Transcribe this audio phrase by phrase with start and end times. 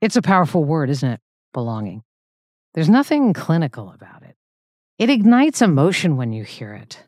[0.00, 1.20] It's a powerful word, isn't it?
[1.52, 2.02] Belonging.
[2.74, 4.36] There's nothing clinical about it.
[4.98, 7.02] It ignites emotion when you hear it.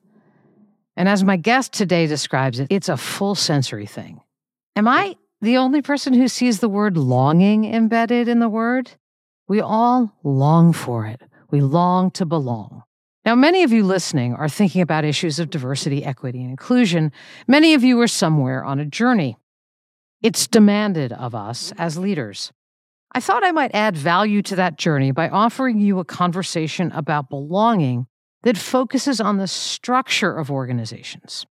[0.97, 4.21] And as my guest today describes it, it's a full sensory thing.
[4.77, 8.93] Am I the only person who sees the word longing embedded in the word?
[9.49, 11.23] We all long for it.
[11.51, 12.85] We long to belong.
[13.25, 17.13] Now, many of you listening are thinking about issues of diversity, equity, and inclusion.
[17.47, 19.37] Many of you are somewhere on a journey.
[20.23, 22.53] It's demanded of us as leaders.
[23.13, 27.29] I thought I might add value to that journey by offering you a conversation about
[27.29, 28.07] belonging
[28.43, 31.45] that focuses on the structure of organizations.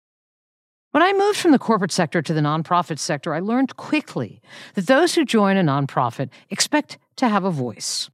[0.92, 4.42] When I moved from the corporate sector to the nonprofit sector, I learned quickly
[4.76, 8.10] that those who join a nonprofit expect to have a voice.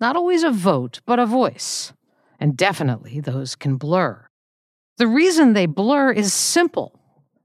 [0.00, 1.92] Not always a vote, but a voice.
[2.38, 4.26] And definitely those can blur.
[4.98, 6.98] The reason they blur is simple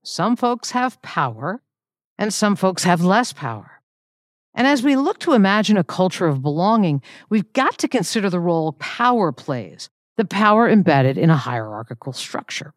[0.03, 1.61] some folks have power,
[2.17, 3.76] and some folks have less power.
[4.57, 8.39] And as we look to imagine a culture of belonging, we've got to consider the
[8.39, 9.87] role power plays,
[10.17, 12.73] the power embedded in a hierarchical structure.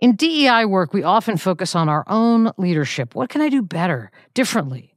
[0.00, 3.14] In DEI work, we often focus on our own leadership.
[3.14, 4.96] What can I do better, differently?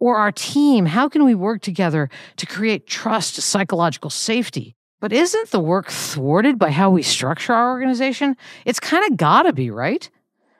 [0.00, 4.74] Or our team, how can we work together to create trust, psychological safety?
[5.00, 8.36] But isn't the work thwarted by how we structure our organization?
[8.64, 10.10] It's kind of gotta be, right?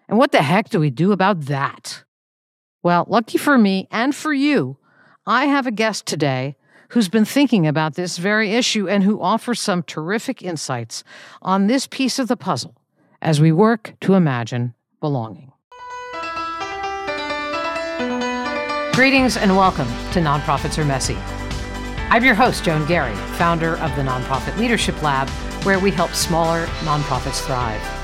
[0.09, 2.05] And what the heck do we do about that?
[2.83, 4.79] Well, lucky for me and for you,
[5.27, 6.57] I have a guest today
[6.89, 11.05] who's been thinking about this very issue and who offers some terrific insights
[11.43, 12.75] on this piece of the puzzle
[13.21, 15.53] as we work to imagine belonging.
[18.95, 21.19] Greetings and welcome to Nonprofits Are Messy.
[22.09, 25.29] I'm your host, Joan Garry, founder of the Nonprofit Leadership Lab,
[25.65, 28.00] where we help smaller nonprofits thrive.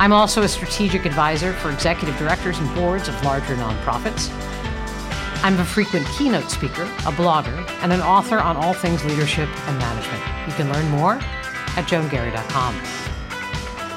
[0.00, 4.30] I'm also a strategic advisor for executive directors and boards of larger nonprofits.
[5.44, 9.78] I'm a frequent keynote speaker, a blogger, and an author on all things leadership and
[9.78, 10.48] management.
[10.48, 11.16] You can learn more
[11.76, 12.74] at joangarry.com.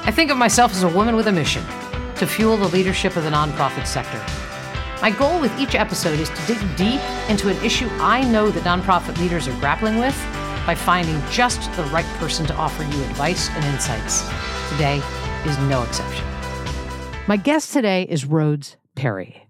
[0.06, 1.64] I think of myself as a woman with a mission
[2.16, 4.22] to fuel the leadership of the nonprofit sector.
[5.00, 7.00] My goal with each episode is to dig deep
[7.30, 10.16] into an issue I know that nonprofit leaders are grappling with
[10.66, 14.28] by finding just the right person to offer you advice and insights.
[14.68, 15.02] Today,
[15.46, 16.24] is no exception.
[17.26, 19.46] My guest today is Rhodes Perry.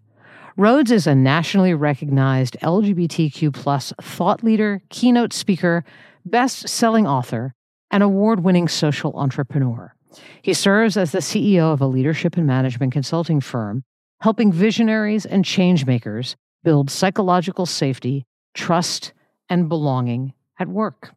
[0.56, 5.84] Rhodes is a nationally recognized LGBTQ plus thought leader, keynote speaker,
[6.24, 7.54] best-selling author,
[7.90, 9.94] and award-winning social entrepreneur.
[10.42, 13.82] He serves as the CEO of a leadership and management consulting firm,
[14.20, 18.24] helping visionaries and changemakers build psychological safety,
[18.54, 19.12] trust,
[19.48, 21.14] and belonging at work.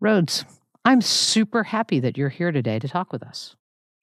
[0.00, 0.44] Rhodes,
[0.84, 3.54] I'm super happy that you're here today to talk with us.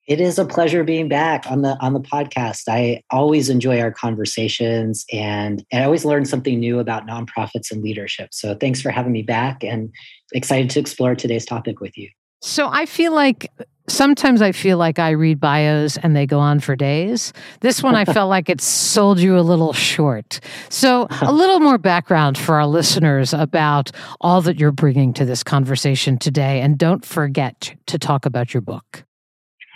[0.06, 2.62] It is a pleasure being back on the on the podcast.
[2.68, 7.82] I always enjoy our conversations and, and I always learn something new about nonprofits and
[7.82, 8.28] leadership.
[8.32, 9.92] So thanks for having me back and
[10.32, 12.08] excited to explore today's topic with you.
[12.40, 13.50] So I feel like
[13.88, 17.32] sometimes I feel like I read bios and they go on for days.
[17.60, 20.40] This one I felt like it sold you a little short.
[20.68, 23.90] So, a little more background for our listeners about
[24.20, 26.60] all that you're bringing to this conversation today.
[26.60, 29.04] And don't forget to talk about your book.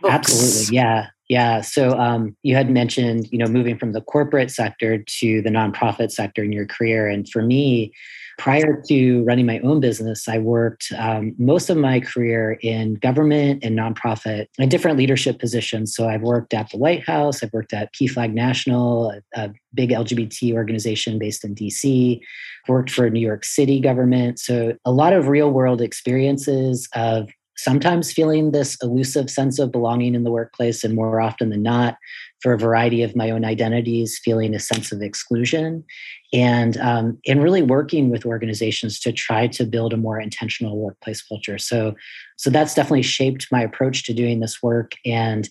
[0.01, 0.15] Books.
[0.15, 0.77] Absolutely.
[0.77, 1.07] Yeah.
[1.29, 1.61] Yeah.
[1.61, 6.11] So um, you had mentioned, you know, moving from the corporate sector to the nonprofit
[6.11, 7.07] sector in your career.
[7.07, 7.93] And for me,
[8.41, 13.63] prior to running my own business, I worked um, most of my career in government
[13.63, 15.95] and nonprofit in different leadership positions.
[15.95, 19.91] So I've worked at the White House, I've worked at PFLAG National, a, a big
[19.91, 22.19] LGBT organization based in DC,
[22.67, 24.41] worked for New York City government.
[24.41, 27.31] So a lot of real world experiences of
[27.63, 31.97] sometimes feeling this elusive sense of belonging in the workplace, and more often than not,
[32.41, 35.85] for a variety of my own identities, feeling a sense of exclusion,
[36.33, 41.23] and um, and really working with organizations to try to build a more intentional workplace
[41.23, 41.59] culture.
[41.59, 41.95] So,
[42.37, 45.49] so that's definitely shaped my approach to doing this work, and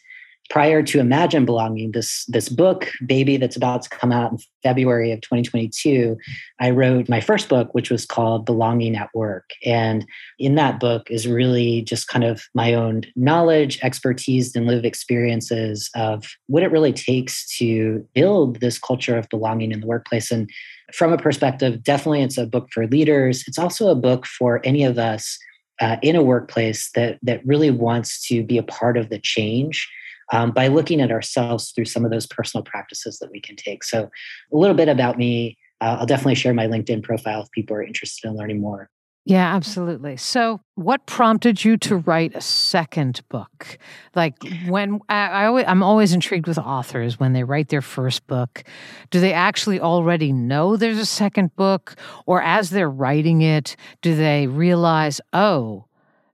[0.50, 5.12] prior to Imagine Belonging, this this book, Baby, that's about to come out in February
[5.12, 6.18] of 2022,
[6.60, 9.52] I wrote my first book, which was called Belonging at Work.
[9.64, 10.06] And
[10.40, 15.90] in that book is really just kind of my own knowledge, expertise, and lived experiences
[15.96, 20.32] of what it really takes to build this culture of belonging in the workplace.
[20.32, 20.50] And
[20.94, 23.44] from a perspective, definitely it's a book for leaders.
[23.48, 25.38] It's also a book for any of us
[25.80, 29.88] uh, in a workplace that that really wants to be a part of the change
[30.32, 33.84] um, by looking at ourselves through some of those personal practices that we can take.
[33.84, 34.10] So,
[34.54, 35.58] a little bit about me.
[35.82, 38.90] Uh, I'll definitely share my LinkedIn profile if people are interested in learning more.
[39.30, 40.18] Yeah, absolutely.
[40.18, 43.78] So, what prompted you to write a second book?
[44.16, 44.34] Like
[44.68, 48.64] when I, I always, I'm always intrigued with authors when they write their first book.
[49.12, 54.16] Do they actually already know there's a second book, or as they're writing it, do
[54.16, 55.86] they realize, oh,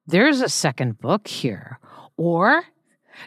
[0.07, 1.79] there's a second book here,
[2.15, 2.63] or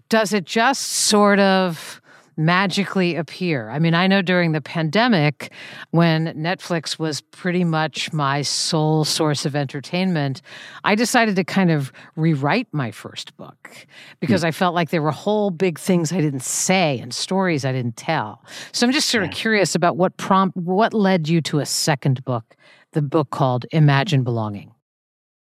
[0.08, 2.00] does it just sort of
[2.38, 3.68] magically appear.
[3.68, 5.52] I mean, I know during the pandemic,
[5.90, 10.40] when Netflix was pretty much my sole source of entertainment,
[10.84, 13.86] I decided to kind of rewrite my first book
[14.20, 14.46] because mm.
[14.46, 17.96] I felt like there were whole big things I didn't say and stories I didn't
[17.96, 18.44] tell.
[18.70, 22.24] So I'm just sort of curious about what prompt what led you to a second
[22.24, 22.56] book,
[22.92, 24.72] the book called Imagine Belonging.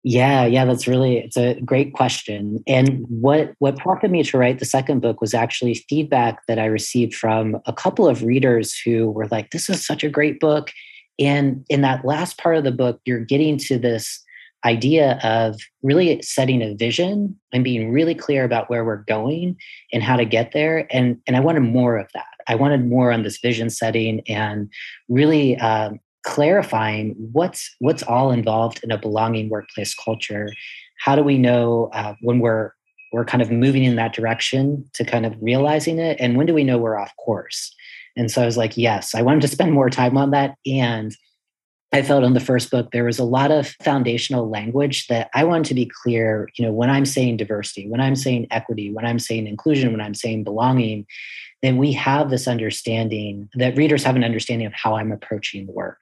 [0.10, 2.64] Yeah, yeah, that's really it's a great question.
[2.66, 6.66] And what what prompted me to write the second book was actually feedback that I
[6.66, 10.72] received from a couple of readers who were like, "This is such a great book."
[11.20, 14.24] And in that last part of the book, you're getting to this
[14.64, 19.58] idea of really setting a vision and being really clear about where we're going
[19.92, 20.88] and how to get there.
[20.90, 22.28] And and I wanted more of that.
[22.48, 24.70] I wanted more on this vision setting and
[25.10, 30.50] really um, clarifying what's what's all involved in a belonging workplace culture
[31.00, 32.74] how do we know uh, when we're
[33.14, 36.54] we're kind of moving in that direction to kind of realizing it and when do
[36.54, 37.74] we know we're off course
[38.18, 41.16] and so i was like yes i wanted to spend more time on that and
[41.94, 45.46] i felt in the first book there was a lot of foundational language that i
[45.46, 49.06] wanted to be clear you know when i'm saying diversity when i'm saying equity when
[49.06, 51.06] i'm saying inclusion when i'm saying belonging
[51.64, 55.72] then we have this understanding that readers have an understanding of how I'm approaching the
[55.72, 55.98] work.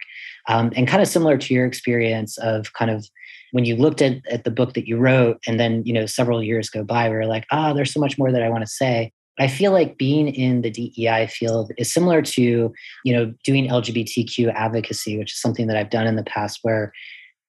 [0.48, 3.08] Um, and kind of similar to your experience of kind of
[3.52, 6.44] when you looked at, at the book that you wrote and then, you know, several
[6.44, 8.64] years go by, we are like, ah, oh, there's so much more that I want
[8.64, 9.12] to say.
[9.40, 14.54] I feel like being in the DEI field is similar to, you know, doing LGBTQ
[14.54, 16.94] advocacy, which is something that I've done in the past where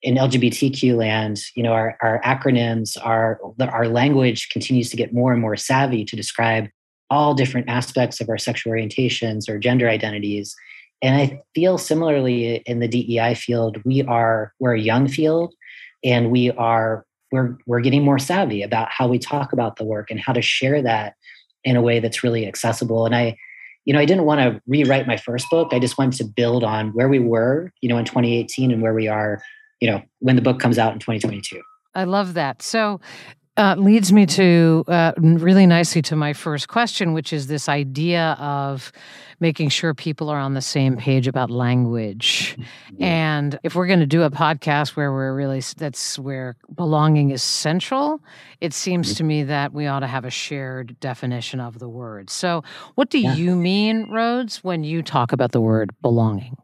[0.03, 5.33] in LGBTQ land, you know, our, our acronyms, our, our language continues to get more
[5.33, 6.69] and more savvy to describe
[7.11, 10.55] all different aspects of our sexual orientations or gender identities.
[11.03, 15.55] And I feel similarly in the DEI field, we are we're a young field
[16.05, 20.11] and we are we're we're getting more savvy about how we talk about the work
[20.11, 21.15] and how to share that
[21.65, 23.05] in a way that's really accessible.
[23.05, 23.37] And I,
[23.85, 25.69] you know, I didn't want to rewrite my first book.
[25.73, 28.95] I just wanted to build on where we were, you know, in 2018 and where
[28.95, 29.43] we are,
[29.81, 31.61] you know, when the book comes out in 2022.
[31.95, 32.63] I love that.
[32.63, 33.01] So
[33.57, 38.37] uh, leads me to uh, really nicely to my first question, which is this idea
[38.39, 38.93] of
[39.41, 42.57] making sure people are on the same page about language.
[42.59, 43.03] Mm-hmm.
[43.03, 47.43] And if we're going to do a podcast where we're really, that's where belonging is
[47.43, 48.21] central,
[48.61, 49.17] it seems mm-hmm.
[49.17, 52.31] to me that we ought to have a shared definition of the word.
[52.31, 52.63] So,
[52.95, 53.35] what do yeah.
[53.35, 56.57] you mean, Rhodes, when you talk about the word belonging?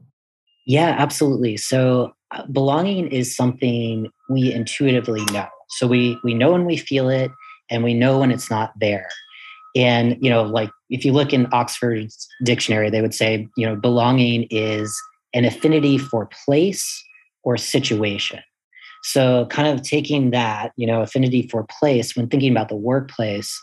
[0.67, 1.57] Yeah, absolutely.
[1.57, 5.49] So, uh, belonging is something we intuitively know.
[5.73, 7.31] So we we know when we feel it
[7.71, 9.09] and we know when it's not there.
[9.75, 13.77] And you know, like if you look in Oxford's dictionary, they would say, you know,
[13.77, 15.01] belonging is
[15.35, 17.03] an affinity for place
[17.43, 18.41] or situation.
[19.03, 23.61] So kind of taking that, you know, affinity for place when thinking about the workplace,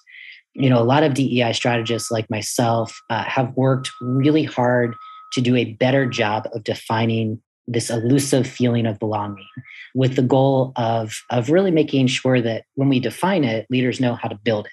[0.54, 4.96] you know, a lot of DEI strategists like myself uh, have worked really hard
[5.34, 9.48] to do a better job of defining this elusive feeling of belonging
[9.94, 14.16] with the goal of, of really making sure that when we define it, leaders know
[14.16, 14.72] how to build it.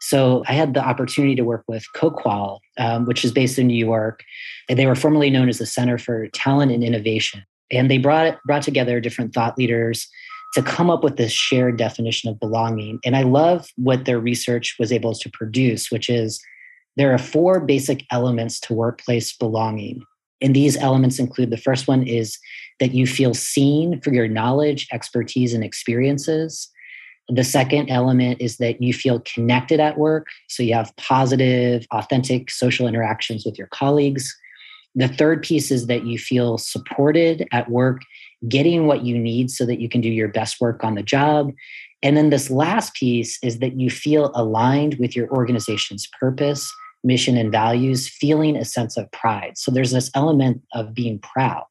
[0.00, 3.84] So I had the opportunity to work with CoQual, um, which is based in New
[3.84, 4.22] York.
[4.68, 7.44] And they were formerly known as the Center for Talent and Innovation.
[7.70, 10.08] And they brought, brought together different thought leaders
[10.54, 13.00] to come up with this shared definition of belonging.
[13.04, 16.40] And I love what their research was able to produce, which is
[16.96, 20.04] there are four basic elements to workplace belonging.
[20.40, 22.38] And these elements include the first one is
[22.80, 26.68] that you feel seen for your knowledge, expertise, and experiences.
[27.28, 30.28] The second element is that you feel connected at work.
[30.48, 34.34] So you have positive, authentic social interactions with your colleagues.
[34.94, 38.00] The third piece is that you feel supported at work,
[38.48, 41.52] getting what you need so that you can do your best work on the job.
[42.02, 46.72] And then this last piece is that you feel aligned with your organization's purpose
[47.04, 49.52] mission and values, feeling a sense of pride.
[49.56, 51.66] So there's this element of being proud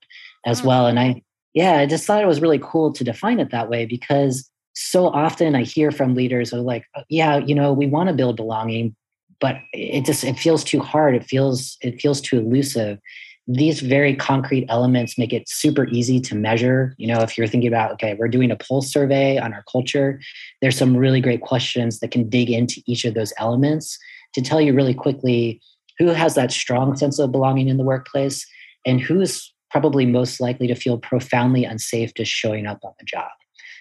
[0.45, 0.87] as well.
[0.87, 1.17] And mm-hmm.
[1.17, 4.49] I, yeah, I just thought it was really cool to define it that way because
[4.73, 8.15] so often I hear from leaders are like, oh, yeah, you know, we want to
[8.15, 8.95] build belonging,
[9.39, 11.15] but it just it feels too hard.
[11.15, 12.99] It feels it feels too elusive.
[13.47, 16.93] These very concrete elements make it super easy to measure.
[16.97, 20.19] You know, if you're thinking about, okay, we're doing a pulse survey on our culture,
[20.61, 23.97] there's some really great questions that can dig into each of those elements
[24.33, 25.61] to tell you really quickly
[25.99, 28.45] who has that strong sense of belonging in the workplace
[28.85, 33.29] and who's probably most likely to feel profoundly unsafe just showing up on the job.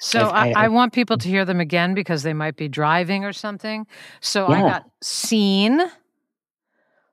[0.00, 3.24] So I, I, I, want people to hear them again because they might be driving
[3.24, 3.86] or something.
[4.20, 4.56] So yeah.
[4.56, 5.80] I got seen,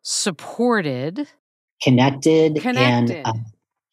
[0.02, 1.28] supported,
[1.82, 3.16] connected, connected.
[3.18, 3.34] and uh,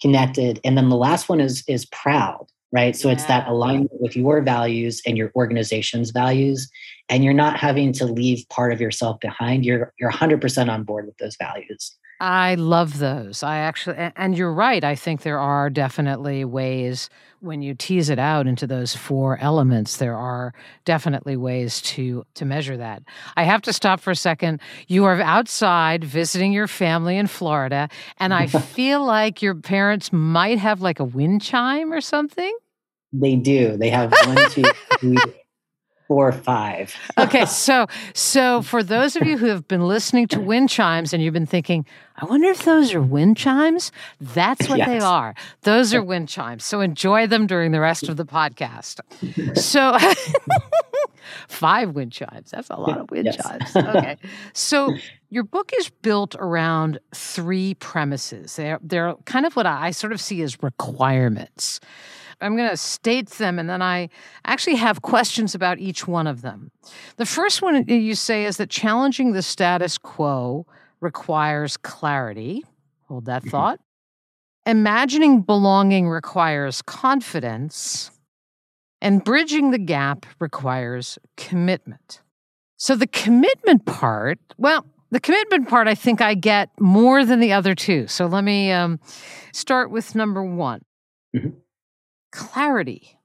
[0.03, 0.61] connected.
[0.65, 2.95] And then the last one is is proud, right?
[2.97, 3.15] So yeah.
[3.15, 6.71] it's that alignment with your values and your organization's values,
[7.09, 9.65] and you're not having to leave part of yourself behind.
[9.65, 11.97] You're you're 100% on board with those values.
[12.21, 13.43] I love those.
[13.43, 14.85] I actually, and you're right.
[14.85, 17.09] I think there are definitely ways
[17.41, 19.97] when you tease it out into those four elements.
[19.97, 20.53] There are
[20.85, 23.03] definitely ways to to measure that.
[23.39, 24.61] I have to stop for a second.
[24.87, 30.59] You are outside visiting your family in Florida, and I feel like your parents might
[30.59, 32.55] have like a wind chime or something.
[33.15, 33.77] They do.
[33.79, 34.63] They have one, two,
[35.01, 35.17] three,
[36.11, 36.93] four, five.
[37.19, 41.23] okay, so so for those of you who have been listening to wind chimes and
[41.23, 41.87] you've been thinking,
[42.17, 43.93] I wonder if those are wind chimes.
[44.21, 44.89] That's what yes.
[44.89, 45.37] they are.
[45.63, 46.65] Those are wind chimes.
[46.65, 48.99] So enjoy them during the rest of the podcast.
[49.57, 49.97] So
[51.49, 52.51] five wind chimes.
[52.51, 53.37] That's a lot of wind yes.
[53.37, 53.77] chimes.
[53.77, 54.17] Okay.
[54.53, 54.93] So
[55.29, 58.57] your book is built around three premises.
[58.57, 61.79] They're they're kind of what I sort of see as requirements.
[62.41, 64.09] I'm going to state them and then I
[64.45, 66.71] actually have questions about each one of them.
[67.17, 70.67] The first one you say is that challenging the status quo
[71.01, 72.65] requires clarity.
[73.09, 73.51] Hold that mm-hmm.
[73.51, 73.81] thought.
[74.67, 78.11] Imagining belonging requires confidence.
[79.03, 82.21] And bridging the gap requires commitment.
[82.77, 87.53] So the commitment part, well, the commitment part, I think I get more than the
[87.55, 88.07] other two.
[88.07, 89.01] So let me um,
[89.53, 90.83] start with number one.
[91.35, 91.49] Mm-hmm
[92.31, 93.19] clarity.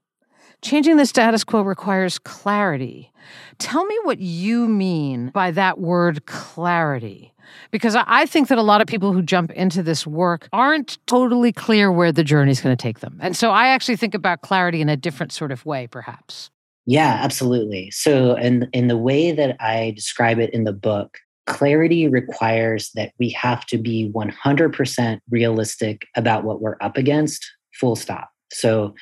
[0.62, 3.12] Changing the status quo requires clarity.
[3.60, 7.34] Tell me what you mean by that word clarity.
[7.72, 11.52] Because I think that a lot of people who jump into this work aren't totally
[11.52, 13.18] clear where the journey is going to take them.
[13.22, 16.50] And so I actually think about clarity in a different sort of way, perhaps.
[16.88, 17.92] Yeah, absolutely.
[17.92, 23.12] So, in, in the way that I describe it in the book, clarity requires that
[23.20, 28.30] we have to be 100% realistic about what we're up against, full stop.
[28.52, 28.94] So,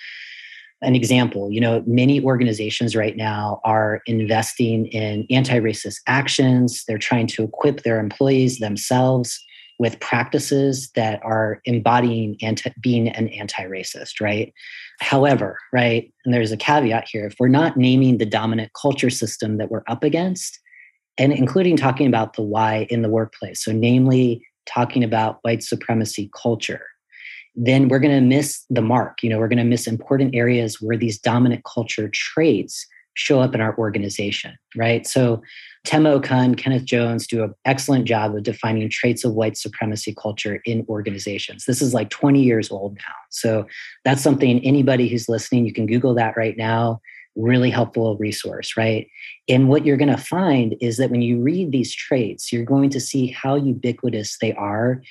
[0.82, 6.84] an example, you know, many organizations right now are investing in anti racist actions.
[6.88, 9.40] They're trying to equip their employees themselves
[9.80, 14.54] with practices that are embodying anti, being an anti racist, right?
[15.00, 19.58] However, right, and there's a caveat here if we're not naming the dominant culture system
[19.58, 20.60] that we're up against,
[21.18, 26.30] and including talking about the why in the workplace, so namely talking about white supremacy
[26.40, 26.86] culture
[27.56, 29.22] then we're going to miss the mark.
[29.22, 33.54] You know, we're going to miss important areas where these dominant culture traits show up
[33.54, 35.06] in our organization, right?
[35.06, 35.42] So
[35.84, 40.62] Tema Okun, Kenneth Jones do an excellent job of defining traits of white supremacy culture
[40.66, 41.66] in organizations.
[41.66, 43.14] This is like 20 years old now.
[43.30, 43.68] So
[44.04, 47.02] that's something anybody who's listening, you can Google that right now.
[47.36, 49.08] Really helpful resource, right?
[49.50, 52.90] And what you're going to find is that when you read these traits, you're going
[52.92, 55.02] to see how ubiquitous they are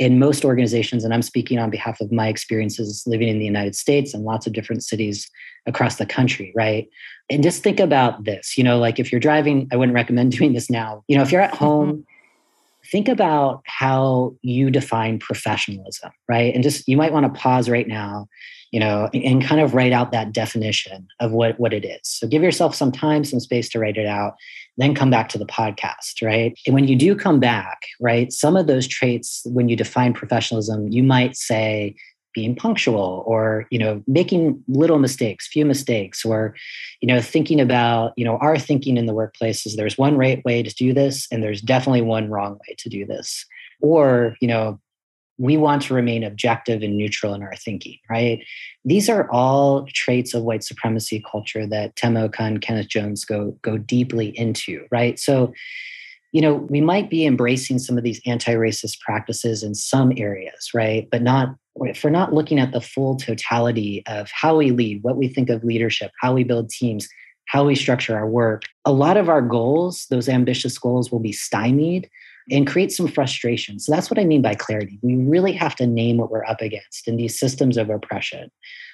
[0.00, 3.76] in most organizations, and I'm speaking on behalf of my experiences living in the United
[3.76, 5.30] States and lots of different cities
[5.66, 6.88] across the country, right?
[7.28, 10.54] And just think about this, you know, like if you're driving, I wouldn't recommend doing
[10.54, 11.04] this now.
[11.06, 12.88] You know, if you're at home, mm-hmm.
[12.90, 16.54] think about how you define professionalism, right?
[16.54, 18.26] And just you might want to pause right now
[18.70, 22.00] you know, and kind of write out that definition of what, what it is.
[22.04, 24.34] So give yourself some time, some space to write it out,
[24.76, 26.56] then come back to the podcast, right?
[26.66, 30.88] And when you do come back, right, some of those traits, when you define professionalism,
[30.88, 31.96] you might say,
[32.32, 36.54] being punctual or you know making little mistakes few mistakes or
[37.00, 40.44] you know thinking about you know our thinking in the workplace is there's one right
[40.44, 43.44] way to do this and there's definitely one wrong way to do this
[43.80, 44.78] or you know
[45.40, 48.44] we want to remain objective and neutral in our thinking, right?
[48.84, 53.78] These are all traits of white supremacy culture that Tema Okun, Kenneth Jones go, go
[53.78, 55.18] deeply into, right?
[55.18, 55.54] So,
[56.32, 61.08] you know, we might be embracing some of these anti-racist practices in some areas, right?
[61.10, 65.16] But not if we're not looking at the full totality of how we lead, what
[65.16, 67.08] we think of leadership, how we build teams,
[67.46, 71.32] how we structure our work, a lot of our goals, those ambitious goals, will be
[71.32, 72.10] stymied
[72.50, 73.78] and create some frustration.
[73.78, 74.98] So that's what I mean by clarity.
[75.02, 78.50] We really have to name what we're up against in these systems of oppression.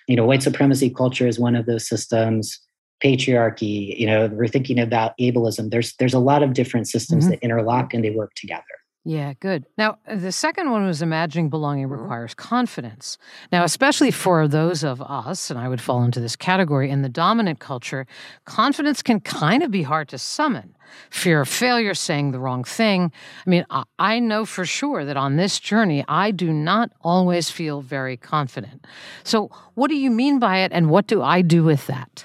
[0.08, 2.60] You know, white supremacy culture is one of those systems.
[3.04, 5.70] Patriarchy, you know, we're thinking about ableism.
[5.70, 7.32] There's there's a lot of different systems mm-hmm.
[7.32, 8.62] that interlock and they work together.
[9.08, 9.66] Yeah, good.
[9.78, 12.02] Now, the second one was imagining belonging Mm-hmm.
[12.02, 13.18] requires confidence.
[13.52, 17.08] Now, especially for those of us, and I would fall into this category, in the
[17.08, 18.04] dominant culture,
[18.46, 20.74] confidence can kind of be hard to summon.
[21.10, 23.12] Fear of failure, saying the wrong thing.
[23.46, 27.48] I mean, I, I know for sure that on this journey, I do not always
[27.48, 28.88] feel very confident.
[29.22, 32.24] So, what do you mean by it, and what do I do with that?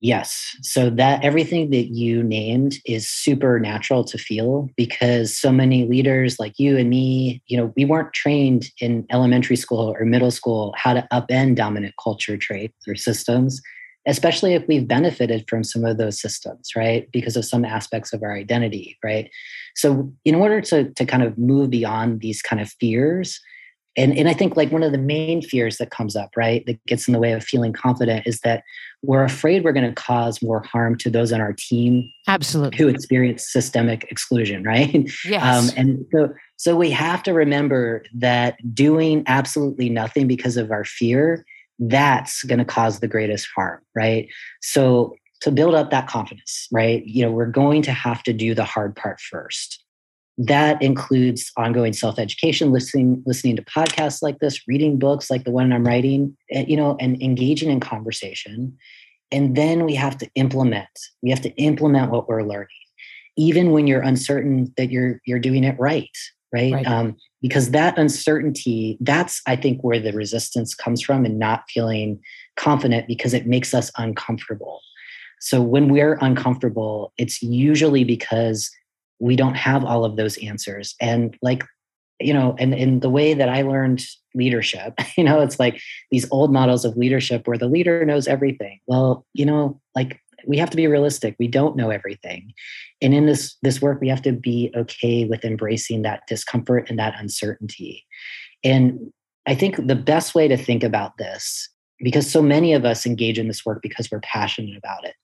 [0.00, 0.56] Yes.
[0.62, 6.38] So that everything that you named is super natural to feel because so many leaders
[6.38, 10.72] like you and me, you know, we weren't trained in elementary school or middle school
[10.76, 13.60] how to upend dominant culture traits or systems,
[14.06, 17.08] especially if we've benefited from some of those systems, right?
[17.12, 19.28] Because of some aspects of our identity, right?
[19.74, 23.40] So in order to to kind of move beyond these kind of fears,
[23.96, 26.84] and, and I think like one of the main fears that comes up, right, that
[26.86, 28.62] gets in the way of feeling confident is that
[29.02, 32.78] we're afraid we're going to cause more harm to those on our team Absolutely.
[32.78, 35.08] who experience systemic exclusion, right?
[35.24, 35.70] Yes.
[35.70, 40.84] Um, and so, so we have to remember that doing absolutely nothing because of our
[40.84, 41.44] fear,
[41.78, 44.28] that's going to cause the greatest harm, right?
[44.62, 47.04] So to build up that confidence, right?
[47.06, 49.84] You know, we're going to have to do the hard part first.
[50.38, 55.72] That includes ongoing self-education, listening, listening to podcasts like this, reading books like the one
[55.72, 58.76] I'm writing, and, you know, and engaging in conversation.
[59.32, 60.88] And then we have to implement.
[61.22, 62.68] We have to implement what we're learning
[63.38, 66.10] even when you're uncertain that you're you're doing it right
[66.52, 66.86] right, Right.
[66.86, 72.20] Um, because that uncertainty that's i think where the resistance comes from and not feeling
[72.56, 74.80] confident because it makes us uncomfortable
[75.40, 78.70] so when we're uncomfortable it's usually because
[79.20, 80.94] we don't have all of those answers.
[81.00, 81.64] And like
[82.20, 86.26] you know and in the way that i learned leadership you know it's like these
[86.30, 88.80] old models of leadership where the leader knows everything.
[88.86, 91.34] Well you know like we have to be realistic.
[91.38, 92.52] We don't know everything.
[93.02, 96.98] And in this this work we have to be okay with embracing that discomfort and
[96.98, 98.04] that uncertainty.
[98.64, 99.12] And
[99.46, 101.68] i think the best way to think about this
[102.00, 105.14] because so many of us engage in this work because we're passionate about it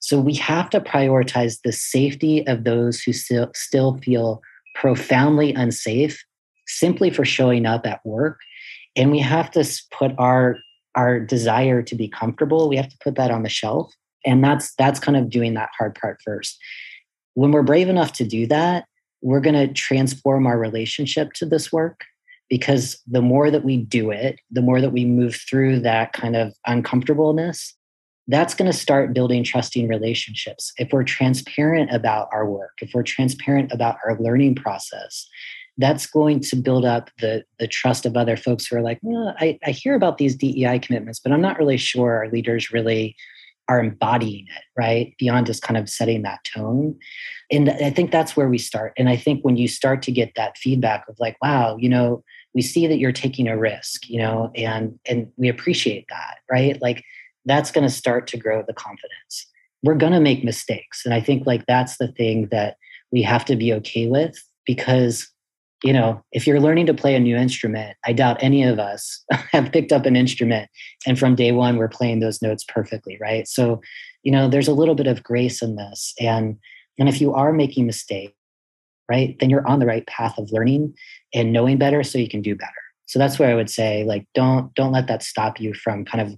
[0.00, 4.40] so we have to prioritize the safety of those who still still feel
[4.74, 6.24] profoundly unsafe
[6.66, 8.38] simply for showing up at work.
[8.96, 10.56] And we have to put our
[10.94, 13.92] our desire to be comfortable we have to put that on the shelf.
[14.24, 16.58] And that's that's kind of doing that hard part first.
[17.34, 18.84] When we're brave enough to do that
[19.20, 22.04] we're going to transform our relationship to this work
[22.48, 26.36] because the more that we do it the more that we move through that kind
[26.36, 27.74] of uncomfortableness
[28.28, 30.72] that's going to start building trusting relationships.
[30.76, 35.28] If we're transparent about our work if we're transparent about our learning process
[35.78, 39.34] that's going to build up the the trust of other folks who are like well,
[39.38, 43.16] I, I hear about these dei commitments but i'm not really sure our leaders really
[43.70, 45.12] are embodying it right?
[45.18, 46.98] Beyond just kind of setting that tone.
[47.50, 48.92] And i think that's where we start.
[48.96, 52.22] And i think when you start to get that feedback of like wow you know
[52.54, 56.80] we see that you're taking a risk you know and and we appreciate that right?
[56.82, 57.04] Like
[57.48, 59.46] that's going to start to grow the confidence.
[59.82, 62.76] We're going to make mistakes and i think like that's the thing that
[63.12, 65.28] we have to be okay with because
[65.84, 69.24] you know if you're learning to play a new instrument i doubt any of us
[69.52, 70.68] have picked up an instrument
[71.06, 73.46] and from day one we're playing those notes perfectly right?
[73.46, 73.80] So
[74.22, 76.56] you know there's a little bit of grace in this and
[76.98, 78.34] and if you are making mistakes
[79.08, 80.94] right then you're on the right path of learning
[81.32, 82.72] and knowing better so you can do better.
[83.06, 86.20] So that's where i would say like don't don't let that stop you from kind
[86.20, 86.36] of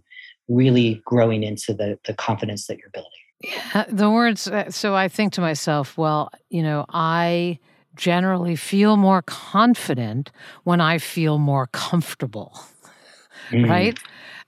[0.50, 3.10] really growing into the the confidence that you're building
[3.42, 4.48] Yeah, the words.
[4.48, 7.58] uh, So I think to myself, well, you know, I
[7.96, 10.30] generally feel more confident
[10.64, 12.52] when I feel more comfortable,
[13.52, 13.96] Mm, right?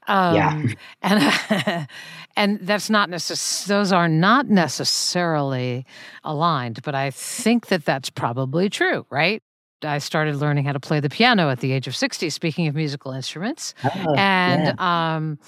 [0.09, 0.53] Um, Yeah.
[1.03, 1.89] and
[2.37, 5.87] and that's not necess- Those are not necessarily
[6.25, 9.43] aligned, but I think that that's probably true, right?
[9.85, 12.31] I started learning how to play the piano at the age of sixty.
[12.31, 15.15] Speaking of musical instruments, Oh, and yeah.
[15.17, 15.39] um,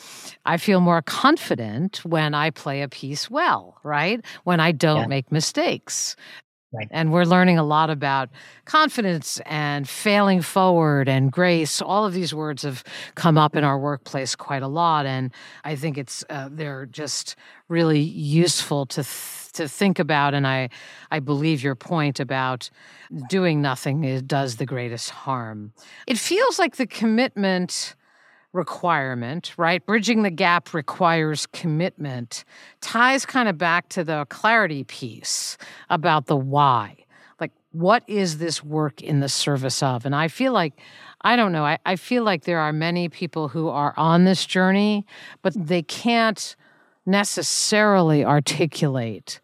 [0.47, 4.25] I feel more confident when I play a piece well, right?
[4.45, 5.07] When I don't Yeah.
[5.07, 6.17] make mistakes.
[6.75, 6.89] Right.
[6.91, 8.31] And we're learning a lot about
[8.65, 11.81] confidence and failing forward and grace.
[11.81, 12.83] All of these words have
[13.15, 15.31] come up in our workplace quite a lot, and
[15.63, 17.37] I think it's uh, they're just
[17.69, 20.35] really useful to th- to think about.
[20.35, 20.69] And I
[21.13, 22.71] I believe your point about
[23.29, 25.73] doing nothing does the greatest harm.
[26.09, 27.95] It feels like the commitment
[28.55, 29.85] requirement, right?
[29.85, 32.45] Bridging the gap requires commitment,
[32.81, 35.59] ties kind of back to the clarity piece
[35.91, 36.97] about the why.
[37.41, 40.07] Like, what is this work in the service of?
[40.07, 40.81] And I feel like,
[41.21, 44.47] I don't know, I, I feel like there are many people who are on this
[44.47, 45.05] journey,
[45.43, 46.55] but they can't
[47.05, 49.41] necessarily articulate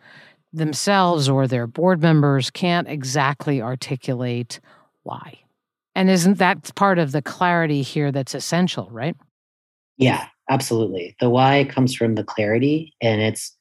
[0.53, 4.61] themselves or their board members can't exactly articulate
[5.03, 5.41] why.
[6.01, 9.15] And isn't that part of the clarity here that's essential, right?
[9.99, 11.15] Yeah, absolutely.
[11.21, 13.55] The why comes from the clarity and it's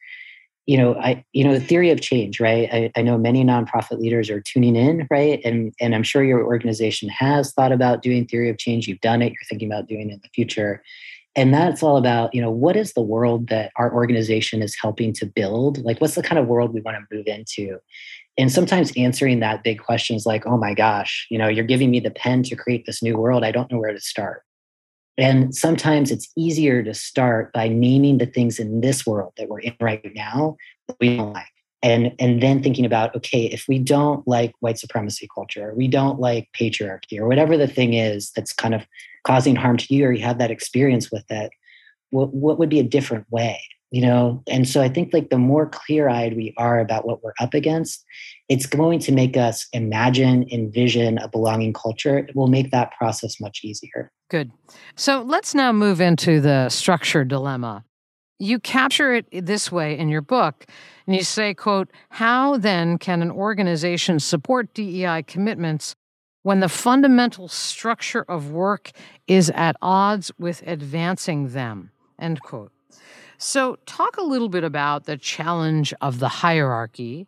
[0.66, 2.70] you know, I you know the theory of change, right?
[2.72, 5.42] I, I know many nonprofit leaders are tuning in, right?
[5.44, 8.88] And and I'm sure your organization has thought about doing theory of change.
[8.88, 9.34] You've done it.
[9.34, 10.82] You're thinking about doing it in the future
[11.36, 15.14] and that's all about you know what is the world that our organization is helping
[15.14, 17.80] to build like what's the kind of world we want to move into
[18.40, 21.92] and sometimes answering that big question is like oh my gosh you know you're giving
[21.92, 23.44] me the pen to create this new world.
[23.44, 24.44] I don't know where to start.
[25.18, 29.60] And sometimes it's easier to start by naming the things in this world that we're
[29.60, 30.56] in right now
[30.88, 31.46] that we don't like.
[31.84, 35.88] And and then thinking about okay if we don't like white supremacy culture or we
[35.88, 38.86] don't like patriarchy or whatever the thing is that's kind of
[39.26, 41.52] causing harm to you or you have that experience with it
[42.10, 45.38] what, what would be a different way you know and so i think like the
[45.38, 48.04] more clear-eyed we are about what we're up against
[48.48, 53.40] it's going to make us imagine envision a belonging culture it will make that process
[53.40, 54.52] much easier good
[54.96, 57.84] so let's now move into the structure dilemma
[58.42, 60.66] you capture it this way in your book
[61.06, 65.96] and you say quote how then can an organization support dei commitments
[66.44, 68.92] when the fundamental structure of work
[69.28, 71.92] is at odds with advancing them.
[72.20, 72.72] End quote.
[73.42, 77.26] So, talk a little bit about the challenge of the hierarchy,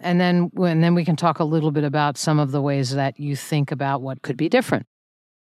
[0.00, 2.90] and then, and then we can talk a little bit about some of the ways
[2.94, 4.86] that you think about what could be different.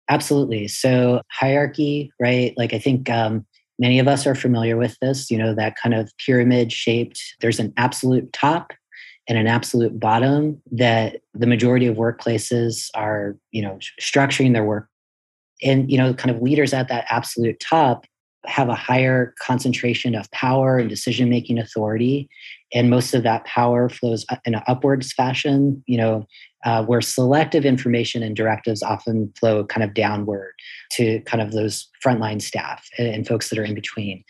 [0.09, 0.69] Absolutely.
[0.69, 2.55] So, hierarchy, right?
[2.57, 3.45] Like, I think um,
[3.81, 5.29] many of us are familiar with this.
[5.29, 7.21] You know, that kind of pyramid shaped.
[7.41, 8.73] There's an absolute top
[9.29, 14.89] and an absolute bottom that the majority of workplaces are you know structuring their work
[15.63, 18.07] and you know kind of leaders at that absolute top
[18.47, 22.29] have a higher concentration of power and decision making authority.
[22.73, 26.27] And most of that power flows in an upwards fashion you know
[26.65, 30.53] uh, where selective information and directives often flow kind of downward
[30.93, 34.25] to kind of those frontline staff and, and folks that are in between.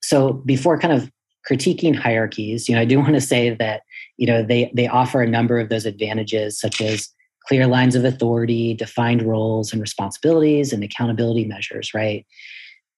[0.00, 1.10] So before kind of
[1.48, 3.82] critiquing hierarchies you know i do want to say that
[4.16, 7.08] you know they they offer a number of those advantages such as
[7.46, 12.26] clear lines of authority defined roles and responsibilities and accountability measures right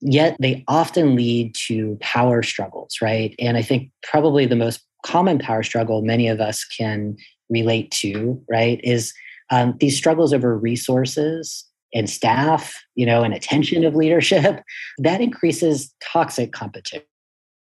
[0.04, 3.34] yet they often lead to power struggles right?
[3.38, 7.16] And i think probably the most common power struggle many of us can
[7.50, 9.12] relate to right is
[9.50, 14.62] um, these struggles over resources and staff you know and attention of leadership.
[14.98, 17.02] That increases toxic competition.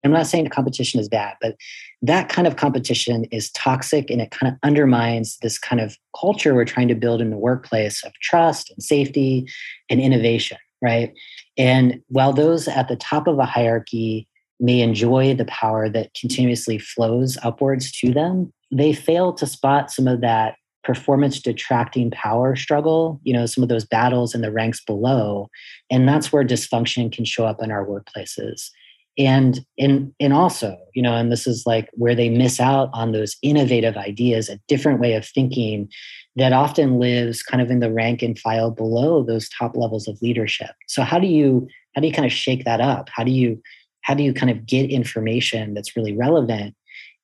[0.05, 1.57] I'm not saying competition is bad, but
[2.03, 6.55] that kind of competition is toxic and it kind of undermines this kind of culture
[6.55, 9.49] we're trying to build in the workplace of trust and safety
[9.89, 11.15] and innovation, right?
[11.57, 14.29] And while those at the top of a hierarchy
[14.61, 20.09] may enjoy the power that continuously flows upwards to them, they fail to spot some
[20.09, 24.83] of that performance detracting power struggle, you know, some of those battles in the ranks
[24.85, 25.49] below.
[25.91, 28.71] And that's where dysfunction can show up in our workplaces
[29.17, 33.13] and and and also you know and this is like where they miss out on
[33.13, 35.89] those innovative ideas a different way of thinking
[36.37, 40.21] that often lives kind of in the rank and file below those top levels of
[40.21, 40.71] leadership.
[40.89, 43.09] So how do you how do you kind of shake that up?
[43.13, 43.63] How do you
[44.03, 46.75] how do you kind of get information that's really relevant?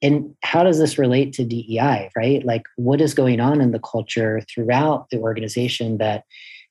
[0.03, 2.45] And how does this relate to dei right?
[2.45, 6.25] Like what is going on in the culture throughout the organization that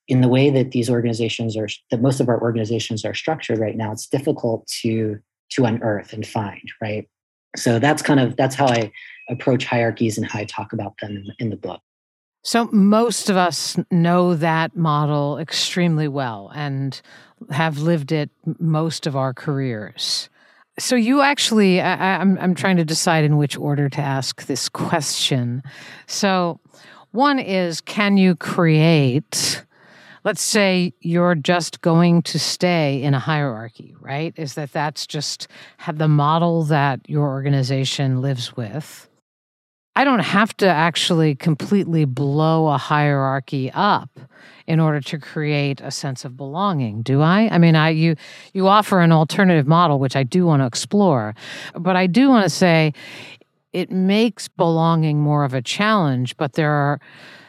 [0.08, 3.78] in the way that these organizations are that most of our organizations are structured right
[3.78, 5.20] now it's difficult to
[5.52, 7.08] to unearth and find right?
[7.56, 8.92] So that's kind of that's how i
[9.30, 11.82] approach hierarchies and how i talk about them in, the book
[12.42, 17.02] so most of us know that model extremely well and
[17.52, 20.30] have lived it most of our careers
[20.78, 24.70] so you actually I, I'm, I'm trying to decide in which order to ask this
[24.70, 25.64] question
[26.08, 26.60] so
[27.12, 29.64] one is can you create
[30.24, 34.34] let's say you're just going to stay in a hierarchy, right?
[34.38, 35.48] Is that that's just
[35.78, 39.09] have the model that your organization lives with.
[40.00, 44.10] I don't have to actually completely blow a hierarchy up
[44.66, 47.50] in order to create a sense of belonging, do I?
[47.52, 48.16] I mean, I you
[48.54, 51.36] you offer an alternative model which I do want to explore,
[51.76, 52.94] but I do want to say
[53.74, 57.02] it makes belonging more of a challenge, but there are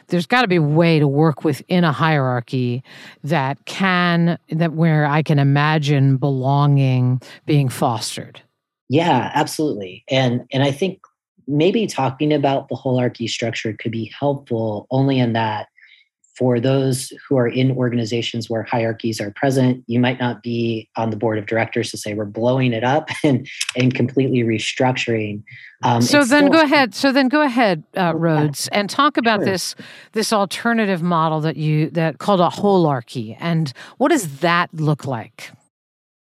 [0.07, 2.83] there's got to be a way to work within a hierarchy
[3.23, 8.41] that can that where I can imagine belonging being fostered.
[8.89, 10.03] Yeah, absolutely.
[10.09, 10.99] And and I think
[11.47, 15.67] maybe talking about the holarchy structure could be helpful only in that
[16.41, 21.11] for those who are in organizations where hierarchies are present, you might not be on
[21.11, 25.43] the board of directors to say we're blowing it up and and completely restructuring.
[25.83, 26.95] Um, so then still- go ahead.
[26.95, 29.45] So then go ahead, uh, Rhodes, and talk about sure.
[29.45, 29.75] this
[30.13, 35.51] this alternative model that you that called a holarchy, and what does that look like?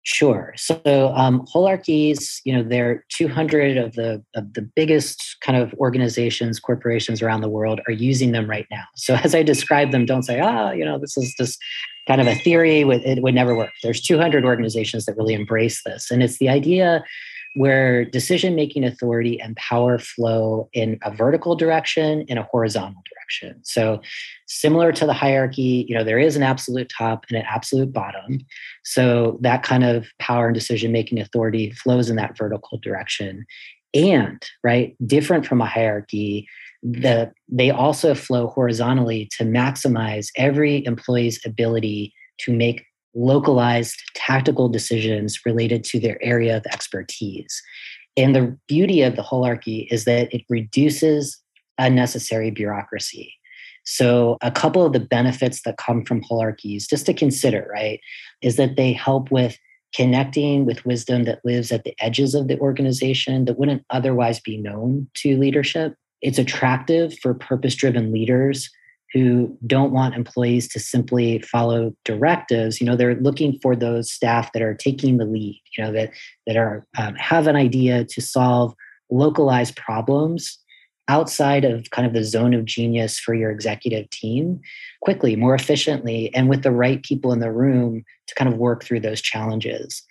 [0.09, 0.53] Sure.
[0.55, 6.61] So um, holarchies, you know, they're 200 of the of the biggest kind of organizations,
[6.61, 8.85] corporations around the world are using them right now.
[8.95, 11.59] So as I describe them, don't say, ah, you know, this is just
[12.07, 12.83] kind of a theory.
[12.83, 13.71] It would never work.
[13.83, 17.03] There's 200 organizations that really embrace this, and it's the idea
[17.55, 23.59] where decision making authority and power flow in a vertical direction in a horizontal direction.
[23.63, 24.01] So
[24.47, 28.39] similar to the hierarchy, you know, there is an absolute top and an absolute bottom.
[28.83, 33.45] So that kind of power and decision making authority flows in that vertical direction.
[33.93, 36.47] And, right, different from a hierarchy,
[36.83, 45.45] the they also flow horizontally to maximize every employee's ability to make localized tactical decisions
[45.45, 47.61] related to their area of expertise.
[48.15, 51.41] And the beauty of the holarchy is that it reduces
[51.77, 53.33] unnecessary bureaucracy.
[53.85, 58.01] So, a couple of the benefits that come from holarchies, just to consider, right,
[58.41, 59.57] is that they help with
[59.95, 64.57] connecting with wisdom that lives at the edges of the organization that wouldn't otherwise be
[64.57, 65.95] known to leadership.
[66.21, 68.69] It's attractive for purpose driven leaders
[69.13, 74.51] who don't want employees to simply follow directives you know they're looking for those staff
[74.53, 76.11] that are taking the lead you know that
[76.45, 78.73] that are um, have an idea to solve
[79.09, 80.59] localized problems
[81.07, 84.59] outside of kind of the zone of genius for your executive team
[85.01, 88.83] quickly more efficiently and with the right people in the room to kind of work
[88.83, 90.03] through those challenges.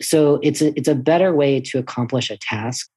[0.00, 2.88] So it's a, it's a better way to accomplish a task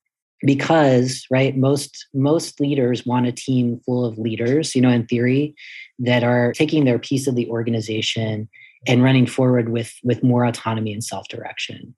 [0.42, 5.56] because right most most leaders want a team full of leaders you know in theory
[6.00, 8.48] that are taking their piece of the organization
[8.88, 11.96] and running forward with with more autonomy and self-direction.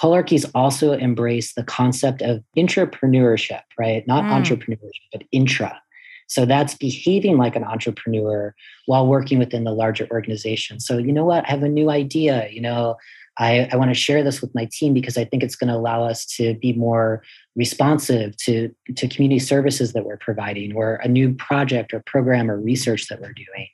[0.00, 4.06] Holarchies also embrace the concept of intrapreneurship right?
[4.06, 4.30] Not mm.
[4.30, 5.80] entrepreneurship but intra.
[6.28, 8.52] So that's behaving like an entrepreneur
[8.86, 10.80] while working within the larger organization.
[10.80, 11.44] So you know what?
[11.46, 12.96] I have a new idea you know
[13.38, 15.76] I, I want to share this with my team because I think it's going to
[15.76, 17.22] allow us to be more
[17.54, 22.60] responsive to, to community services that we're providing or a new project or program or
[22.60, 23.68] research that we're doing.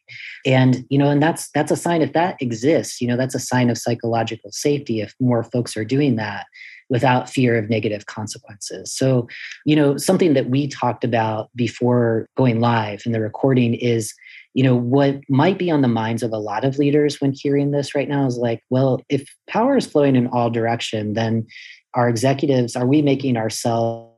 [0.47, 3.41] And, you know, and that's that's a sign if that exists, you know, that's a
[3.41, 6.47] sign of psychological safety if more folks are doing that
[6.93, 8.93] without fear of negative consequences.
[8.93, 9.27] So,
[9.65, 14.13] you know, something that we talked about before going live in the recording is
[14.55, 17.71] you know what might be on the minds of a lot of leaders when hearing
[17.71, 21.47] this right now is like well if power is flowing in all direction then
[21.95, 24.13] our executives are we making ourselves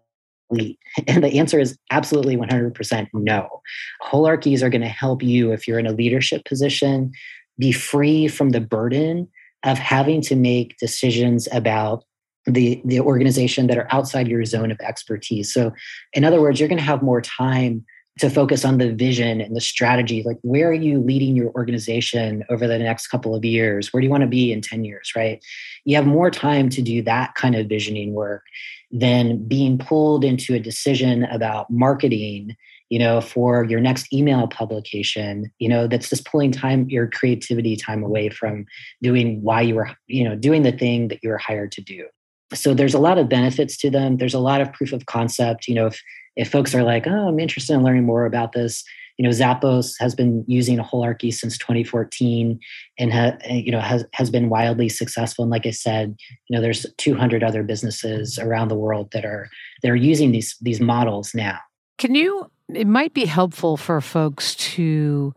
[0.50, 3.62] lead and the answer is absolutely 100% no.
[4.02, 7.12] Holarchies are going to help you if you're in a leadership position
[7.58, 9.28] be free from the burden
[9.62, 12.04] of having to make decisions about
[12.46, 15.52] the the organization that are outside your zone of expertise.
[15.52, 15.72] So
[16.12, 17.84] in other words you're going to have more time
[18.18, 22.44] to focus on the vision and the strategy like where are you leading your organization
[22.48, 23.92] over the next couple of years?
[23.92, 25.44] Where do you want to be in 10 years right?
[25.84, 28.44] You have more time to do that kind of visioning work
[28.90, 32.56] than being pulled into a decision about marketing
[32.90, 37.76] you know for your next email publication you know that's just pulling time your creativity
[37.76, 38.66] time away from
[39.02, 42.06] doing why you were you know doing the thing that you were hired to do.
[42.52, 44.18] So there's a lot of benefits to them.
[44.18, 46.00] There's a lot of proof of concept you know if
[46.36, 48.84] if folks are like, oh, I'm interested in learning more about this,
[49.16, 52.58] you know, Zappos has been using a holarchy since 2014
[52.98, 55.44] and ha, you know has has been wildly successful.
[55.44, 56.16] And like I said,
[56.48, 59.48] you know, there's 200 other businesses around the world that are
[59.82, 61.58] that are using these these models now.
[61.98, 62.50] Can you?
[62.74, 65.34] It might be helpful for folks to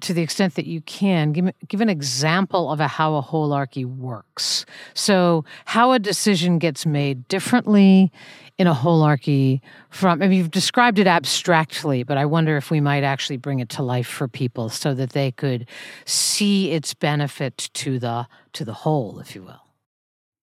[0.00, 3.84] to the extent that you can, give, give an example of a, how a holarchy
[3.84, 4.64] works.
[4.94, 8.10] So, how a decision gets made differently
[8.56, 12.80] in a holarchy from, I mean, you've described it abstractly, but I wonder if we
[12.80, 15.66] might actually bring it to life for people so that they could
[16.04, 19.63] see its benefit to the to the whole, if you will.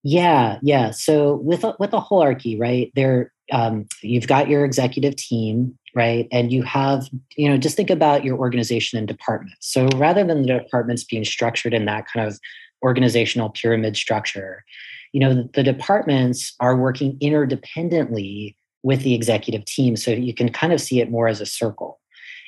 [0.04, 0.92] Yeah, yeah.
[0.92, 2.92] So with with a holarchy, right?
[2.96, 6.28] There, um, you've got your executive team, right?
[6.32, 9.72] And you have, you know, just think about your organization and departments.
[9.72, 12.40] So rather than the departments being structured in that kind of
[12.84, 14.64] organizational pyramid structure,
[15.12, 19.96] you know, the, the departments are working interdependently with the executive team.
[19.96, 22.00] So you can kind of see it more as a circle.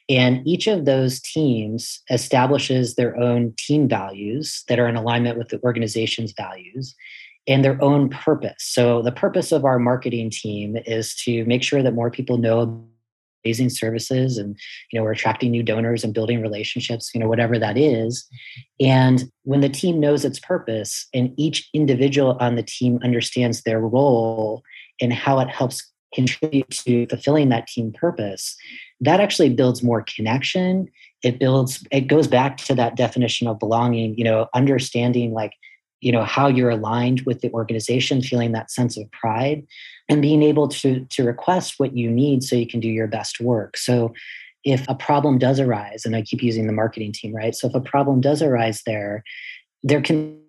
[0.09, 5.49] And each of those teams establishes their own team values that are in alignment with
[5.49, 6.95] the organization's values
[7.47, 8.55] and their own purpose.
[8.59, 12.87] So, the purpose of our marketing team is to make sure that more people know
[13.45, 14.57] amazing services and
[14.91, 18.27] you know we're attracting new donors and building relationships you know whatever that is
[18.79, 23.79] and when the team knows its purpose and each individual on the team understands their
[23.79, 24.63] role
[25.01, 28.55] and how it helps contribute to fulfilling that team purpose
[29.01, 30.87] that actually builds more connection
[31.23, 35.53] it builds it goes back to that definition of belonging you know understanding like
[36.03, 39.65] you know how you're aligned with the organization feeling that sense of pride
[40.09, 43.39] and being able to to request what you need so you can do your best
[43.39, 43.77] work.
[43.77, 44.13] So
[44.63, 47.55] if a problem does arise and i keep using the marketing team right?
[47.55, 49.23] So if a problem does arise there
[49.81, 50.39] there can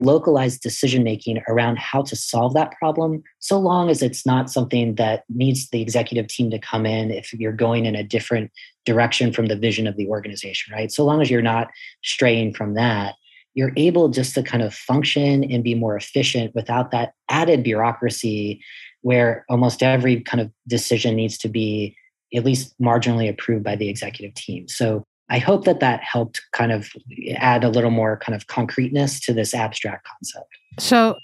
[0.00, 4.96] localized decision making around how to solve that problem so long as it's not something
[4.96, 8.50] that needs the executive team to come in if you're going in a different
[8.84, 10.90] direction from the vision of the organization right?
[10.90, 11.70] So long as you're not
[12.02, 13.14] straying from that
[13.54, 18.62] you're able just to kind of function and be more efficient without that added bureaucracy
[19.02, 21.96] where almost every kind of decision needs to be
[22.34, 24.66] at least marginally approved by the executive team.
[24.66, 26.90] So I hope that that helped kind of
[27.36, 30.48] add a little more kind of concreteness to this abstract concept.
[30.78, 31.16] So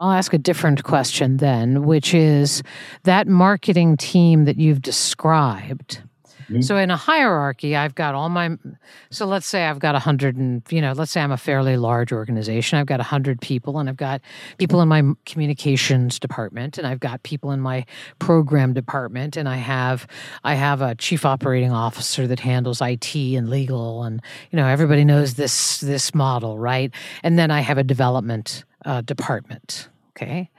[0.00, 2.62] I'll ask a different question then, which is
[3.04, 6.02] that marketing team that you've described
[6.50, 6.62] Mm-hmm.
[6.62, 8.56] So in a hierarchy, I've got all my.
[9.10, 11.76] So let's say I've got a hundred and you know, let's say I'm a fairly
[11.76, 12.78] large organization.
[12.78, 14.20] I've got a hundred people, and I've got
[14.58, 17.86] people in my communications department, and I've got people in my
[18.18, 20.08] program department, and I have
[20.42, 25.04] I have a chief operating officer that handles IT and legal, and you know, everybody
[25.04, 26.92] knows this this model, right?
[27.22, 30.50] And then I have a development uh, department okay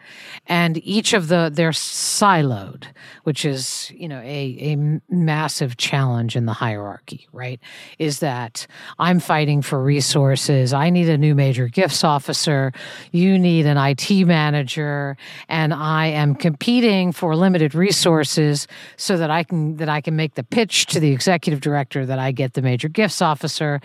[0.48, 2.86] and each of the they're siloed
[3.24, 7.60] which is you know a, a massive challenge in the hierarchy right
[8.00, 8.66] is that
[9.00, 12.72] i'm fighting for resources i need a new major gifts officer
[13.12, 15.16] you need an it manager
[15.48, 20.36] and i am competing for limited resources so that i can that i can make
[20.36, 23.80] the pitch to the executive director that i get the major gifts officer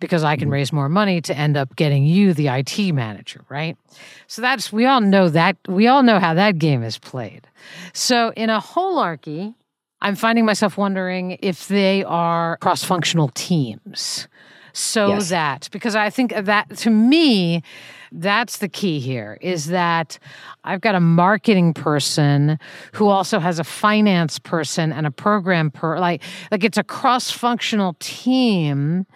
[0.00, 0.54] because i can mm-hmm.
[0.54, 3.76] raise more money to end up getting you the it manager right
[4.26, 7.46] so that's we all know that we all know how that game is played.
[7.92, 9.54] So in a holarchy,
[10.00, 14.28] I'm finding myself wondering if they are cross-functional teams.
[14.72, 15.30] So yes.
[15.30, 17.62] that because I think that to me
[18.12, 20.18] that's the key here is that
[20.64, 22.58] I've got a marketing person
[22.92, 27.96] who also has a finance person and a program per like like it's a cross-functional
[28.00, 29.06] team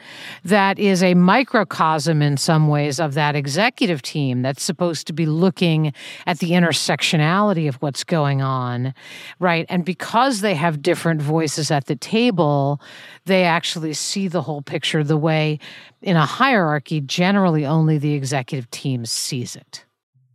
[0.45, 5.27] that is a microcosm in some ways of that executive team that's supposed to be
[5.27, 5.93] looking
[6.27, 8.95] at the intersectionality of what's going on
[9.41, 9.67] right?
[9.69, 12.81] And because they have different voices at the table
[13.27, 15.59] they actually see the whole picture the way
[16.05, 19.85] in a hierarchy generally only the executive team sees it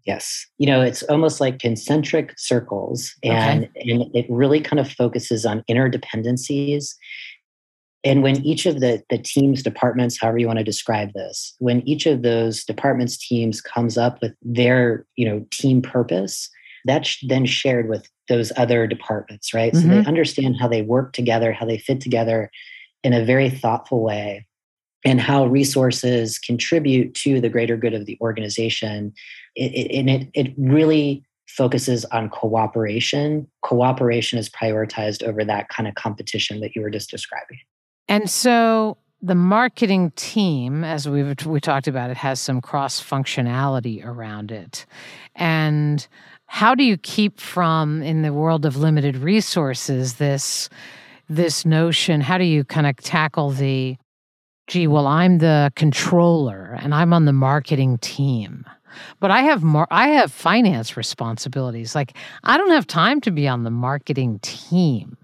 [0.10, 0.48] Yes.
[0.58, 3.92] You know, it's almost like concentric circles, and, okay.
[3.92, 6.96] and it really kind of focuses on interdependencies.
[8.04, 11.88] And when each of the, the teams, departments, however you want to describe this, when
[11.88, 16.50] each of those departments, teams comes up with their, you know, team purpose,
[16.86, 19.74] that's then shared with those other departments, right?
[19.74, 19.82] Mm-hmm.
[19.82, 20.08] So they mm-hmm.
[20.08, 22.50] understand how they work together, how they fit together
[23.04, 24.48] in a very thoughtful way,
[25.06, 29.14] and how resources contribute to the greater good of the organization
[29.56, 33.48] it, it, and it, it really focuses on cooperation.
[33.64, 37.58] Cooperation is prioritized over that kind of competition that you were just describing.
[38.08, 44.06] And so the marketing team, as we we talked about, it has some cross functionality
[44.06, 44.86] around it.
[45.36, 46.08] And
[46.46, 50.70] how do you keep from in the world of limited resources this
[51.28, 52.22] this notion?
[52.22, 53.98] How do you kind of tackle the
[54.70, 58.66] gee, well, I'm the controller and I'm on the marketing team
[59.20, 61.96] but I have more I have finance responsibilities.
[61.96, 65.18] Like I don't have time to be on the marketing team.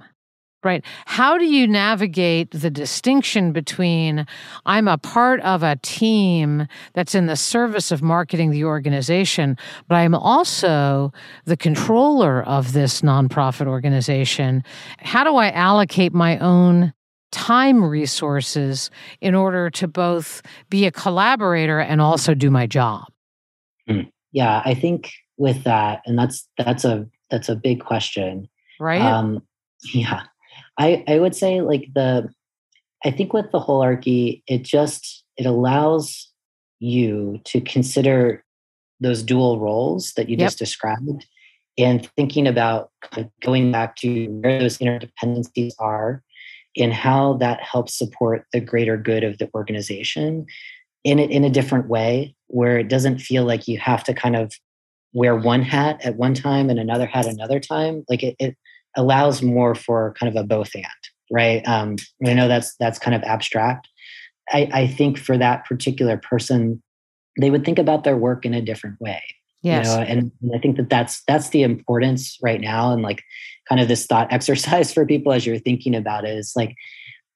[0.63, 0.83] Right.
[1.05, 4.25] How do you navigate the distinction between
[4.65, 9.95] I'm a part of a team that's in the service of marketing the organization, but
[9.95, 11.13] I'm also
[11.45, 14.63] the controller of this nonprofit organization?
[14.97, 16.93] How do I allocate my own
[17.31, 18.89] time resources
[19.21, 23.05] in order to both be a collaborator and also do my job?
[23.89, 24.09] Mm.
[24.31, 29.01] Yeah, I think with that, and that's that's a that's a big question, right?
[29.01, 29.41] Um,
[29.93, 30.23] yeah,
[30.77, 32.29] I I would say like the
[33.05, 36.31] I think with the holarchy, it just it allows
[36.79, 38.43] you to consider
[38.99, 40.47] those dual roles that you yep.
[40.47, 41.25] just described
[41.77, 42.91] and thinking about
[43.41, 46.23] going back to where those interdependencies are
[46.77, 50.45] and how that helps support the greater good of the organization
[51.03, 54.35] in it in a different way where it doesn't feel like you have to kind
[54.35, 54.53] of
[55.13, 58.55] wear one hat at one time and another hat another time like it, it
[58.95, 60.85] allows more for kind of a both and,
[61.31, 61.67] right?
[61.67, 63.87] Um, I know that's that's kind of abstract.
[64.51, 66.81] I, I think for that particular person,
[67.39, 69.21] they would think about their work in a different way.
[69.61, 69.87] Yes.
[69.87, 73.23] You know, and, and I think that that's that's the importance right now, and like
[73.67, 76.75] kind of this thought exercise for people as you're thinking about it is like,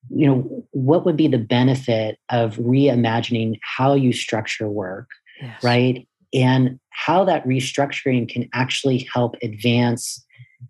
[0.09, 5.09] you know, what would be the benefit of reimagining how you structure work,
[5.41, 5.63] yes.
[5.63, 6.07] right?
[6.33, 10.25] And how that restructuring can actually help advance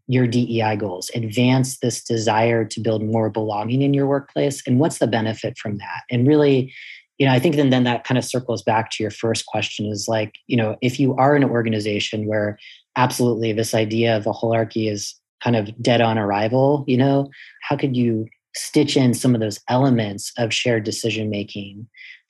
[0.07, 4.99] your DEI goals, advance this desire to build more belonging in your workplace, and what's
[4.99, 6.03] the benefit from that?
[6.09, 6.73] And really,
[7.17, 9.85] you know, I think then, then that kind of circles back to your first question
[9.87, 12.57] is like, you know, if you are an organization where
[12.95, 17.29] absolutely this idea of a hierarchy is kind of dead on arrival, you know,
[17.61, 21.87] how could you stitch in some of those elements of shared decision making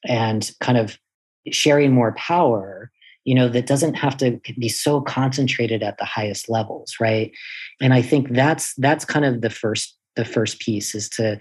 [0.08, 0.98] and kind of
[1.52, 2.92] sharing more power
[3.26, 7.32] you know that doesn't have to be so concentrated at the highest levels right?
[7.82, 11.40] And i think that's that's kind of the first the first piece is to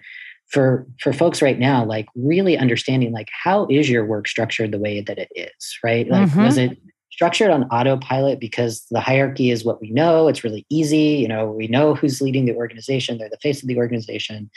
[0.50, 4.78] for for folks right now like really understanding like how is your work structured the
[4.78, 6.08] way that it is right?
[6.08, 6.44] Like mm-hmm.
[6.44, 6.78] was it
[7.18, 10.28] structured on autopilot because the hierarchy is what we know.
[10.28, 11.16] It's really easy.
[11.16, 13.18] You know we know who's leading the organization.
[13.18, 14.48] They're the face of the organization.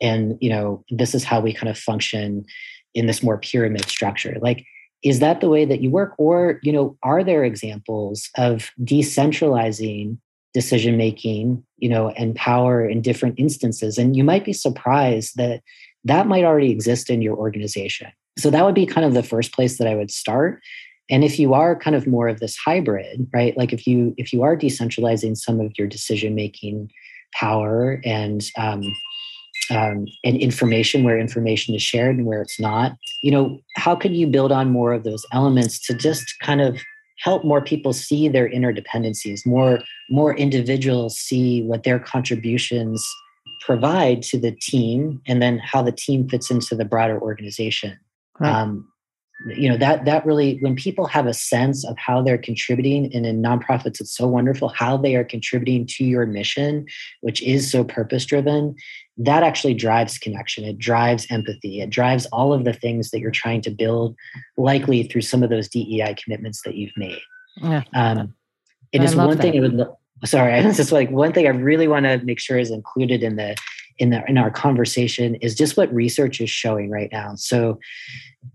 [0.00, 2.46] And you know this is how we kind of function
[2.94, 4.38] in this more pyramid structure.
[4.40, 4.64] Like
[5.02, 6.14] is that the way that you work?
[6.16, 10.16] Or you know are there examples of decentralizing
[10.54, 13.98] decision making you know and power in different instances?
[13.98, 15.60] And you might be surprised that
[16.04, 18.10] that might already exist in your organization.
[18.38, 20.62] So that would be kind of the first place that i would start
[21.10, 24.32] and if you are kind of more of this hybrid right like if you if
[24.32, 26.90] you are decentralizing some of your decision making
[27.34, 28.82] power and um,
[29.70, 34.14] um, and information where information is shared and where it's not you know how can
[34.14, 36.78] you build on more of those elements to just kind of
[37.18, 39.80] help more people see their interdependencies more
[40.10, 43.06] more individuals see what their contributions
[43.64, 47.98] provide to the team and then how the team fits into the broader organization
[48.38, 48.52] right.
[48.52, 48.86] um,
[49.44, 53.26] you know that that really when people have a sense of how they're contributing and
[53.26, 56.86] in nonprofits it's so wonderful how they are contributing to your mission
[57.20, 58.74] which is so purpose driven
[59.18, 63.30] that actually drives connection it drives empathy it drives all of the things that you're
[63.30, 64.16] trying to build
[64.56, 67.20] likely through some of those dei commitments that you've made
[67.56, 67.82] yeah.
[67.94, 68.34] um,
[68.92, 69.42] it is one that.
[69.42, 69.86] thing i would
[70.24, 73.22] sorry i was just like one thing i really want to make sure is included
[73.22, 73.54] in the
[73.98, 77.34] in the in our conversation is just what research is showing right now.
[77.36, 77.78] So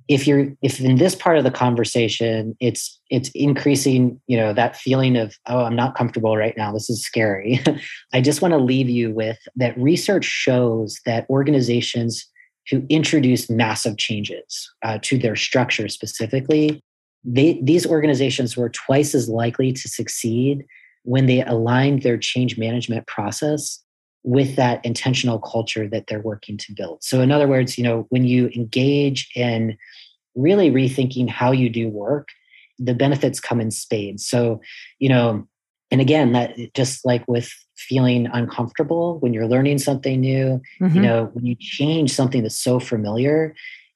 [0.07, 4.77] if you're if in this part of the conversation it's it's increasing you know that
[4.77, 6.71] feeling of oh i'm not comfortable right now.
[6.71, 7.59] This is scary.
[8.13, 12.27] I just want to leave you with that research shows that organizations
[12.69, 16.81] who introduce massive changes uh, to their structure specifically
[17.23, 20.65] they, these organizations were twice as likely to succeed
[21.03, 23.79] when they aligned their change management process
[24.23, 27.03] with that intentional culture that they're working to build.
[27.03, 29.77] So, in other words, you know, when you engage in
[30.35, 32.29] really rethinking how you do work,
[32.79, 34.25] the benefits come in spades.
[34.25, 34.61] So,
[34.99, 35.47] you know,
[35.91, 40.95] and again, that just like with feeling uncomfortable when you're learning something new, mm-hmm.
[40.95, 43.53] you know, when you change something that's so familiar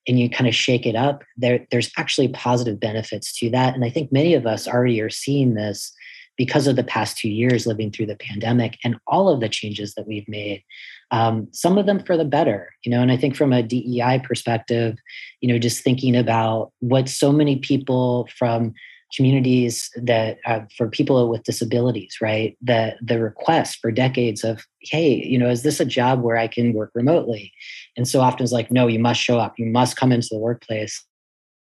[0.08, 3.74] and you kind of shake it up, there, there's actually positive benefits to that.
[3.74, 5.94] And I think many of us already are seeing this
[6.38, 9.94] because of the past two years living through the pandemic and all of the changes
[9.96, 10.64] that we've made
[11.12, 14.22] um, some of them for the better you know and i think from a dei
[14.24, 14.98] perspective
[15.42, 18.74] you know just thinking about what so many people from
[19.16, 25.24] communities that uh, for people with disabilities right the the request for decades of hey
[25.24, 27.54] you know is this a job where i can work remotely?
[27.98, 29.56] And so often it's like no you must show up.
[29.58, 31.04] You must come into the workplace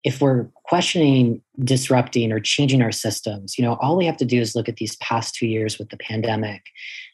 [0.05, 4.39] if we're questioning disrupting or changing our systems you know all we have to do
[4.39, 6.61] is look at these past two years with the pandemic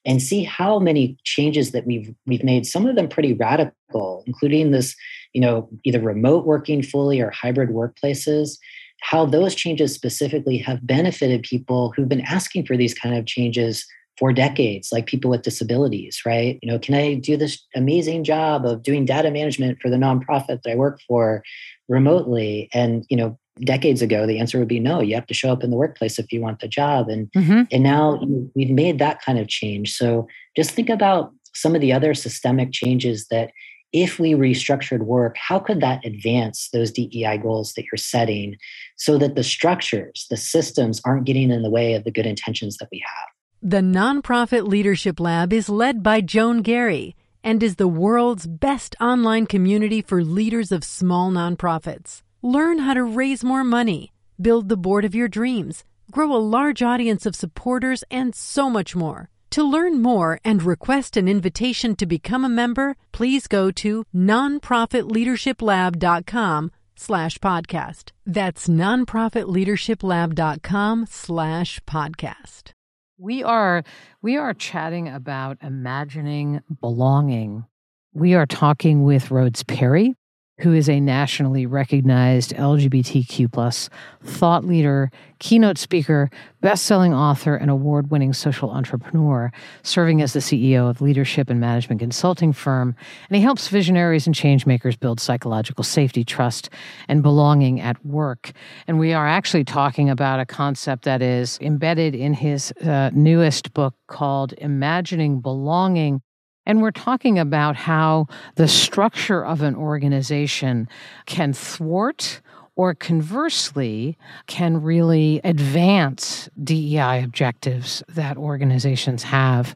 [0.06, 4.72] and see how many changes that we've we've made some of them pretty radical including
[4.72, 4.96] this
[5.34, 8.58] you know either remote working fully or hybrid workplaces
[9.02, 13.86] how those changes specifically have benefited people who've been asking for these kind of changes
[14.20, 16.60] for decades like people with disabilities right?
[16.62, 20.62] You know can i do this amazing job of doing data management for the nonprofit
[20.62, 21.44] that i work for
[21.92, 22.70] remotely.
[22.74, 25.64] And you know decades ago the answer would be no you have to show up
[25.64, 27.10] in the workplace if you want the job.
[27.10, 27.64] And mm-hmm.
[27.72, 28.20] and now
[28.56, 29.94] we've made that kind of change.
[29.94, 33.52] So just think about some of the other systemic changes that
[33.94, 38.56] if we restructured work how could that advance those dei goals that you're setting
[38.96, 42.78] so that the structures the systems aren't getting in the way of the good intentions
[42.78, 43.28] that we have?
[43.62, 49.46] The nonprofit leadership lab is led by joan garry and is the world's best online
[49.46, 52.22] community for leaders of small nonprofits.
[52.42, 54.12] Learn how to raise more money,
[54.42, 58.96] build the board of your dreams, grow a large audience of supporters, and so much
[58.96, 59.30] more.
[59.52, 66.72] To learn more and request an invitation to become a member, please go to nonprofitleadershiplab.com
[66.96, 68.12] slash podcast.
[68.26, 72.81] That's nonprofitleadershiplab.com slash podcast.
[73.22, 73.84] We are
[74.24, 77.66] we are chatting about imagining belonging.
[78.14, 80.16] We are talking with Rhodes Perry,
[80.62, 83.90] who is a nationally recognized LGBTQ plus
[84.24, 86.30] thought leader, keynote speaker,
[86.62, 89.52] best-selling author, and award-winning social entrepreneur,
[89.82, 92.96] serving as the CEO of leadership and management consulting firm.
[93.30, 96.70] And he helps visionaries and changemakers build psychological safety, trust,
[97.08, 98.52] and belonging at work.
[98.88, 103.74] And we are actually talking about a concept that is embedded in his uh, newest
[103.74, 106.22] book called Imagining Belonging
[106.66, 110.88] and we're talking about how the structure of an organization
[111.26, 112.42] can thwart
[112.76, 119.76] or conversely can really advance DEI objectives that organizations have.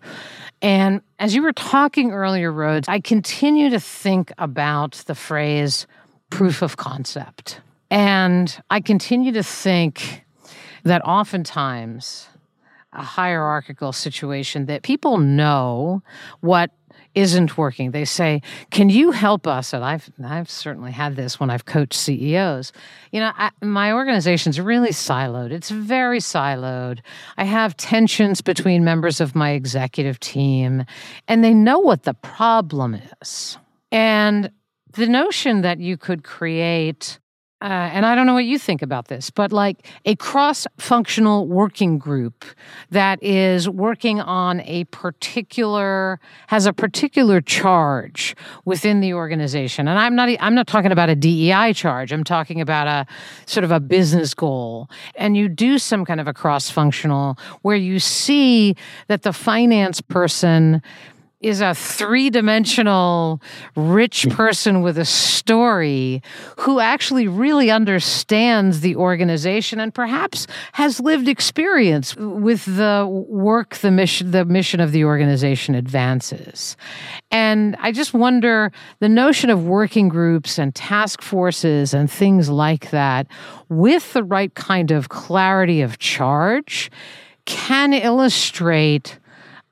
[0.62, 5.86] And as you were talking earlier, Rhodes, I continue to think about the phrase
[6.30, 7.60] proof of concept.
[7.92, 10.26] And I continue to think
[10.84, 12.30] that oftentimes
[12.96, 16.02] a hierarchical situation that people know
[16.42, 16.72] what
[17.14, 17.92] isn't working.
[17.92, 18.42] They say,
[18.72, 22.72] "Can you help us?" And I've I've certainly had this when I've coached CEOs.
[23.12, 25.52] You know, I, my organization's really siloed.
[25.52, 27.00] It's very siloed.
[27.38, 30.86] I have tensions between members of my executive team,
[31.28, 33.58] and they know what the problem is.
[33.92, 34.52] And
[34.94, 37.20] the notion that you could create
[37.66, 41.48] uh, and I don't know what you think about this, but like a cross functional
[41.48, 42.46] working group
[42.92, 48.36] that is working on a particular, has a particular charge
[48.66, 49.88] within the organization.
[49.88, 53.08] And I'm not, I'm not talking about a DEI charge, I'm talking about a
[53.48, 54.88] sort of a business goal.
[55.16, 58.76] And you do some kind of a cross functional where you see
[59.08, 60.84] that the finance person
[61.46, 63.40] is a three dimensional
[63.76, 64.32] rich hmm.
[64.32, 66.24] person with a story
[66.58, 73.92] who actually really understands the organization and perhaps has lived experience with the work the
[73.92, 76.76] mission the mission of the organization advances.
[77.30, 82.90] And I just wonder the notion of working groups and task forces and things like
[82.90, 83.28] that
[83.70, 86.90] with the right kind of clarity of charge
[87.46, 89.20] can illustrate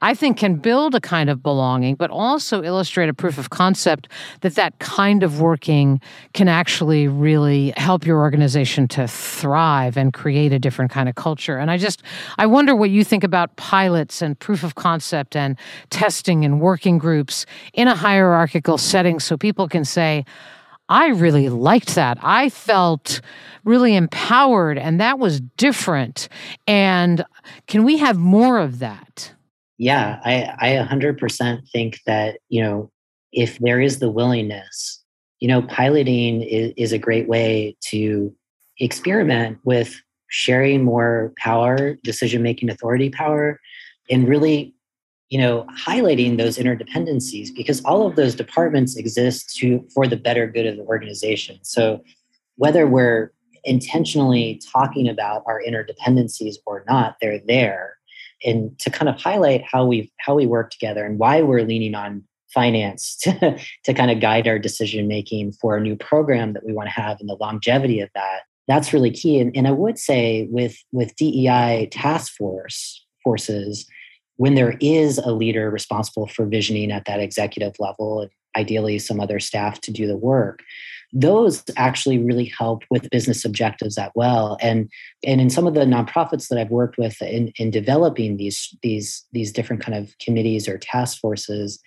[0.03, 4.09] I think can build a kind of belonging, but also illustrate a proof of concept
[4.41, 6.01] that that kind of working
[6.33, 11.57] can actually really help your organization to thrive and create a different kind of culture.
[11.57, 12.03] And I just,
[12.37, 15.57] I wonder what you think about pilots and proof of concept and
[15.89, 20.25] testing and working groups in a hierarchical setting so people can say,
[20.89, 22.17] I really liked that.
[22.21, 23.21] I felt
[23.63, 26.27] really empowered, and that was different.
[26.67, 27.23] And
[27.67, 29.33] can we have more of that?
[29.77, 32.91] Yeah, I, I 100% think that, you know,
[33.31, 35.03] if there is the willingness,
[35.39, 38.33] you know, piloting is, is a great way to
[38.79, 39.99] experiment with
[40.29, 43.59] sharing more power, decision making authority power,
[44.09, 44.75] and really,
[45.29, 50.47] you know, highlighting those interdependencies because all of those departments exist to for the better
[50.47, 51.59] good of the organization.
[51.63, 52.03] So
[52.57, 53.31] whether we're
[53.63, 57.97] intentionally talking about our interdependencies or not, they're there
[58.43, 61.95] and to kind of highlight how we how we work together and why we're leaning
[61.95, 62.23] on
[62.53, 66.73] finance to, to kind of guide our decision making for a new program that we
[66.73, 69.39] want to have and the longevity of that that's really key.
[69.39, 73.85] And, and i would say with with dei task force forces
[74.37, 79.39] when there is a leader responsible for visioning at that executive level ideally some other
[79.39, 80.61] staff to do the work
[81.13, 84.57] those actually really help with business objectives as well.
[84.61, 84.89] And
[85.23, 89.23] and in some of the nonprofits that i've worked with in, in developing these these
[89.31, 91.79] these different kind of committees or task forces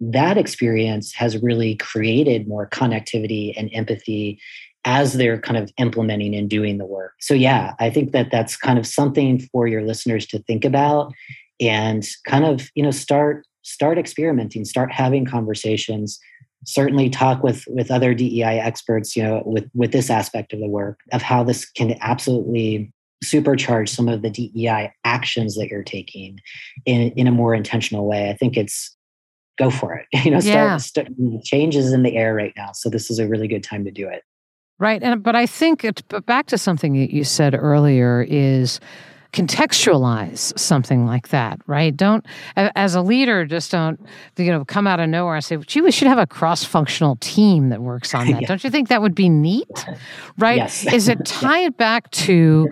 [0.00, 4.38] that experience has really created more connectivity and empathy
[4.84, 7.14] as they're kind of implementing and doing the work.
[7.20, 11.12] So yeah i think that that's kind of something for your listeners to think about
[11.58, 16.18] and kind of you know start start experimenting start having conversations
[16.64, 20.68] certainly talk with with other DEI experts, you know, with with this aspect of the
[20.68, 22.92] work of how this can absolutely
[23.24, 26.38] supercharge some of the DEI actions that you're taking
[26.86, 28.30] in in a more intentional way.
[28.30, 28.96] I think it's
[29.58, 30.06] go for it.
[30.24, 30.76] You know, start, yeah.
[30.78, 31.08] start
[31.42, 32.72] changes in the air right now.
[32.72, 34.22] So this is a really good time to do it.
[34.78, 35.02] Right.
[35.02, 38.78] And but I think it, but back to something that you said earlier is
[39.32, 41.94] contextualize something like that, right?
[41.96, 42.24] Don't,
[42.56, 44.00] as a leader, just don't,
[44.36, 47.16] you know, come out of nowhere and say, gee, we should have a cross functional
[47.20, 48.42] team that works on that.
[48.42, 48.48] yeah.
[48.48, 49.86] Don't you think that would be neat?
[50.38, 50.56] Right?
[50.56, 50.92] Yes.
[50.92, 52.68] Is it tied back to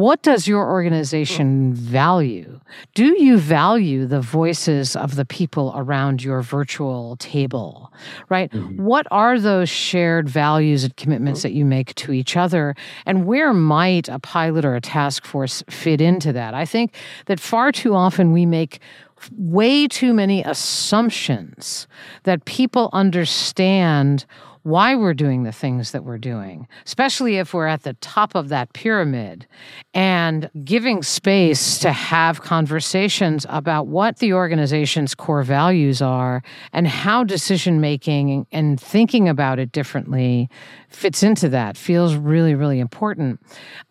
[0.00, 2.58] what does your organization value?
[2.94, 7.92] Do you value the voices of the people around your virtual table,
[8.30, 8.50] right?
[8.50, 8.82] Mm-hmm.
[8.82, 12.74] What are those shared values and commitments that you make to each other?
[13.04, 16.54] And where might a pilot or a task force fit into that?
[16.54, 16.94] I think
[17.26, 18.80] that far too often we make
[19.36, 21.86] way too many assumptions
[22.22, 24.24] that people understand
[24.62, 28.48] why we're doing the things that we're doing, especially if we're at the top of
[28.50, 29.46] that pyramid,
[29.94, 36.42] and giving space to have conversations about what the organization's core values are
[36.72, 40.48] and how decision making and thinking about it differently
[40.88, 43.40] fits into that feels really, really important.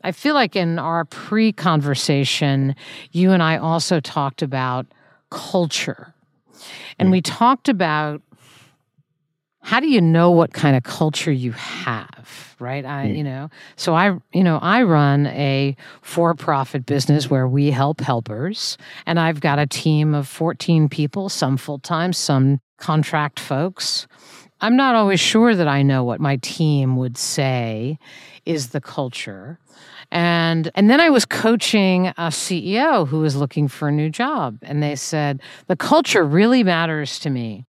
[0.04, 2.76] I feel like in our pre conversation,
[3.12, 4.86] you and I also talked about
[5.32, 6.14] culture.
[6.98, 7.14] And hmm.
[7.14, 8.22] we talked about
[9.70, 13.16] how do you know what kind of culture you have right i mm.
[13.18, 18.80] you know so i you know i run a for-profit business where we help helpers
[19.06, 24.08] and i've got a team of 14 people some full-time some contract folks
[24.60, 28.00] i'm not always sure that i know what my team would say
[28.48, 29.60] is the culture
[30.12, 34.58] and and then I was coaching a CEO who was looking for a new job
[34.64, 37.68] and they said the culture really matters to me.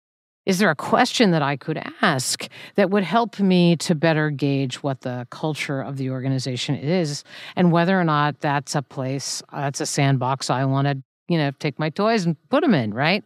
[0.45, 4.83] Is there a question that I could ask that would help me to better gauge
[4.83, 7.23] what the culture of the organization is
[7.55, 11.51] and whether or not that's a place, that's a sandbox I want to, you know,
[11.59, 13.23] take my toys and put them in, right?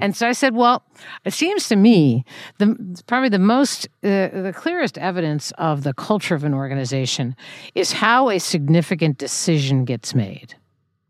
[0.00, 0.82] And so I said, well,
[1.26, 2.24] it seems to me
[2.58, 7.36] the probably the most uh, the clearest evidence of the culture of an organization
[7.74, 10.54] is how a significant decision gets made.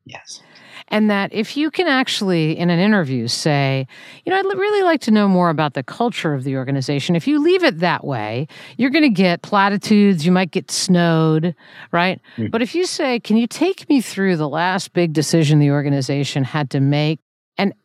[0.04, 0.42] Yes.
[0.88, 3.86] And that if you can actually, in an interview, say,
[4.24, 7.26] you know, I'd really like to know more about the culture of the organization, if
[7.26, 11.54] you leave it that way, you're going to get platitudes, you might get snowed,
[11.90, 12.20] right?
[12.36, 12.50] Mm.
[12.50, 16.44] But if you say, can you take me through the last big decision the organization
[16.44, 17.18] had to make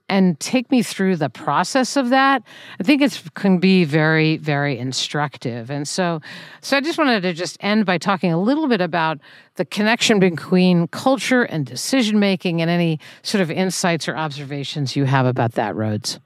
[0.09, 2.43] and take me through the process of that
[2.79, 5.69] i think it can be very very instructive.
[5.69, 6.21] And so
[6.61, 9.19] so i just wanted to just end by talking a little bit about
[9.55, 15.05] the connection between culture and decision making and any sort of insights or observations you
[15.05, 16.19] have about that Rhodes.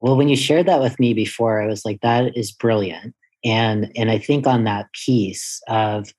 [0.00, 3.14] Well when you shared that with me before i was like that is brilliant.
[3.44, 6.12] And and i think on that piece of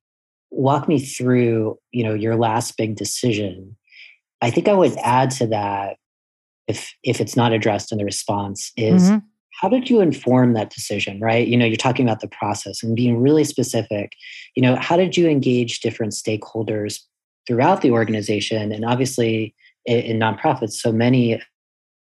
[0.56, 3.76] walk me through you know your last big decision.
[4.42, 5.98] I think I would add to that
[6.68, 9.18] if if it's not addressed in the response is mm-hmm.
[9.62, 11.48] how did you inform that decision right?
[11.48, 14.14] You know you're talking about the process and being really specific.
[14.56, 17.00] You know how did you engage different stakeholders
[17.48, 18.72] throughout the organization?
[18.72, 19.56] And obviously
[19.86, 21.42] in, in nonprofits so many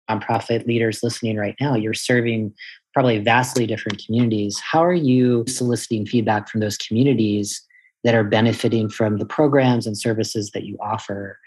[0.09, 2.53] nonprofit leaders listening right now you're serving
[2.93, 4.59] probably vastly different communities.
[4.59, 7.61] How are you soliciting feedback from those communities
[8.05, 11.37] that are benefiting from the programs and services that you offer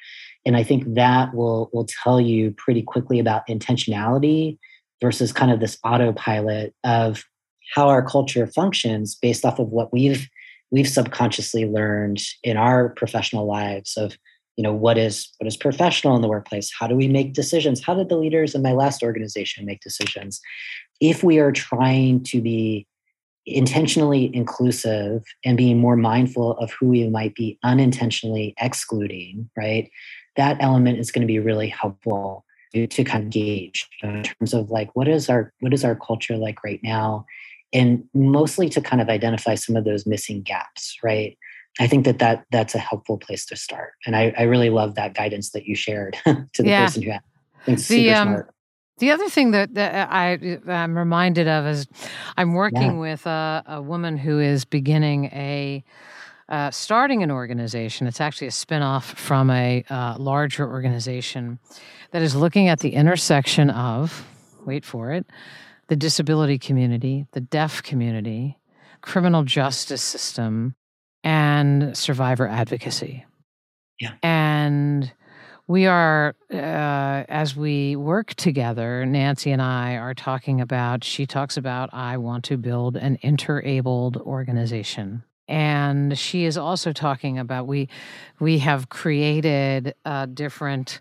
[0.47, 4.59] and i think that will will tell you pretty quickly about intentionality
[5.01, 7.25] versus kind of this autopilot of
[7.75, 10.29] how our culture functions based off of what we've
[10.71, 14.17] we've subconsciously learned in our professional lives of
[14.57, 16.71] you know what is what is professional in the workplace?
[16.79, 17.83] How do we make decisions?
[17.83, 20.41] How did the leaders in my last organization make decisions?
[21.01, 22.87] If we are trying to be
[23.47, 29.91] intentionally inclusive and being more mindful of who we might be unintentionally excluding right
[30.39, 34.71] that element is going to be really helpful to, kind of gauge in terms of
[34.71, 37.27] like what is our what is our culture like right now
[37.73, 41.37] and mostly to kind of identify some of those missing gaps right
[41.81, 44.95] i think that, that that's a helpful place to start and i, I really love
[44.95, 46.85] that guidance that you shared to the yeah.
[46.85, 47.89] person who asked.
[47.89, 48.43] the, um,
[48.99, 51.87] The other thing that, that I, I'm reminded of is
[52.37, 53.01] I'm working yeah.
[53.01, 55.85] with a, a woman who is beginning a
[56.49, 58.07] uh, starting an organization.
[58.07, 61.59] It's actually a spinoff from a uh, larger organization
[62.13, 64.27] that is looking at the intersection of,
[64.65, 65.27] wait for it,
[65.89, 68.59] the disability community, the deaf community,
[69.03, 70.75] criminal justice system,
[71.23, 73.27] and survivor advocacy.
[74.01, 74.13] Yeah.
[74.23, 75.13] And
[75.67, 81.59] we are, uh, as we work together, Nancy and I are talking about, she talks
[81.59, 87.89] about, I want to build an interabled organization and she is also talking about we
[88.39, 91.01] we have created uh, different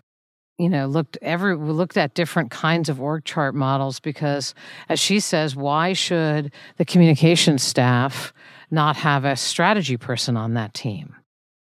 [0.58, 4.54] you know looked every we looked at different kinds of org chart models because
[4.88, 8.32] as she says why should the communication staff
[8.70, 11.14] not have a strategy person on that team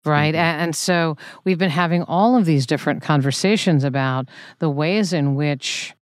[0.04, 0.40] right mm-hmm.
[0.40, 5.34] and, and so we've been having all of these different conversations about the ways in
[5.34, 5.94] which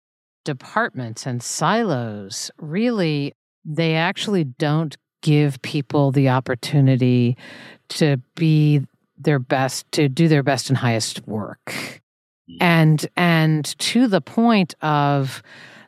[0.43, 4.95] departments and silos really they actually don't
[5.25, 7.35] give people the opportunity
[7.89, 8.85] to be
[9.17, 11.73] their best to do their best and highest work.
[12.47, 12.57] Hmm.
[12.61, 15.41] And and to the point of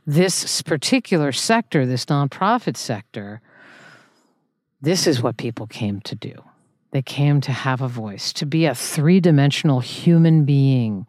[0.07, 3.41] this particular sector, this nonprofit sector,
[4.81, 6.33] this is what people came to do.
[6.91, 11.05] They came to have a voice, to be a three dimensional human being.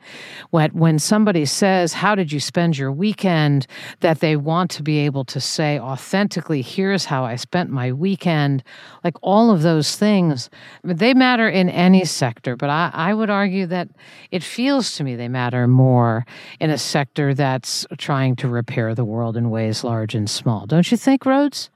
[0.51, 3.67] When, somebody says, How did you spend your weekend?
[4.01, 8.65] that they want to be able to say authentically, Here's how I spent my weekend.
[9.05, 10.51] Like all of those things,
[10.83, 13.89] they matter in any sector, but I, I would argue that
[14.31, 16.27] it feels to me they matter more
[16.59, 20.67] in a sector that's trying to repair the world in ways large and small.
[20.67, 21.71] Don't you think, Rhodes?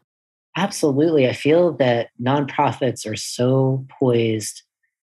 [0.56, 1.28] Absolutely.
[1.28, 4.62] I feel that nonprofits are so poised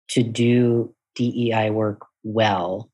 [0.09, 2.91] to do DEI work well.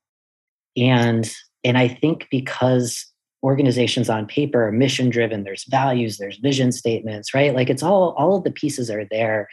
[0.76, 1.30] And
[1.64, 3.06] and I think because
[3.44, 7.54] organizations on paper are mission driven, there's values, there's vision statements, right?
[7.54, 9.48] Like it's all all of the pieces are there.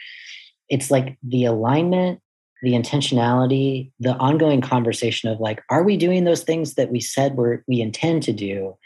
[0.68, 2.20] It's like the alignment,
[2.62, 7.34] the intentionality, the ongoing conversation of like, are we doing those things that we said
[7.36, 8.76] we're, we intend to do?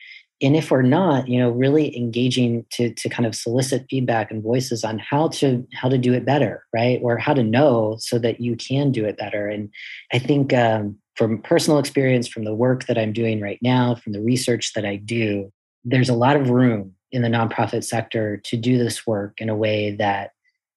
[0.42, 4.42] And if we're not you know really engaging to to kind of solicit feedback and
[4.42, 7.00] voices on how to how to do it better right?
[7.02, 9.48] Or how to know so that you can do it better.
[9.48, 9.70] And
[10.12, 14.12] i think um, from personal experience from the work that i'm doing right now from
[14.12, 15.52] the research that i do
[15.84, 19.54] there's a lot of room in the nonprofit sector to do this work in a
[19.54, 20.30] way that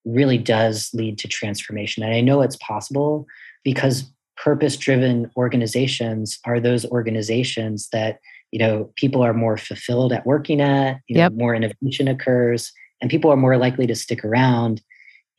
[0.05, 2.03] really does lead to transformation.
[2.03, 3.25] And i know it's possible
[3.63, 8.19] because purpose driven organizations are those organizations that
[8.51, 11.33] you know people are more fulfilled at working at you know yep.
[11.33, 12.71] more innovation occurs
[13.01, 14.81] and people are more likely to stick around.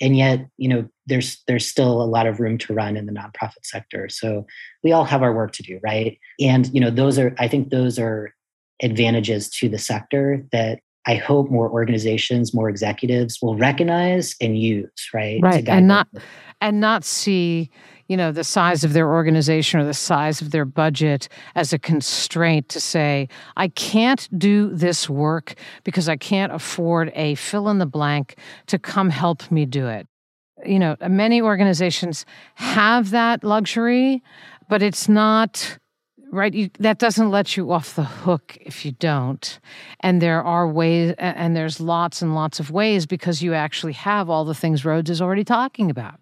[0.01, 3.13] And yet you know there's there's still a lot of room to run in the
[3.13, 4.09] nonprofit sector.
[4.09, 4.47] So
[4.85, 6.19] we all have our work to do right?
[6.41, 8.33] And you know those are i think those are
[8.83, 15.11] advantages to the sector that i hope more organizations more executives will recognize and use
[15.13, 16.07] right right and not
[16.61, 17.71] and not see
[18.09, 21.79] you know, the size of their organization or the size of their budget as a
[21.79, 25.55] constraint to say, I can't do this work
[25.85, 28.37] because I can't afford a fill in the blank
[28.67, 30.09] to come help me do it.
[30.65, 34.23] You know, many organizations have that luxury,
[34.69, 35.79] but it's not
[36.31, 39.61] right you, that doesn't let you off the hook if you don't.
[40.01, 44.29] And there are ways and there's lots and lots of ways because you actually have
[44.29, 46.19] all the things rhodes is already talking about.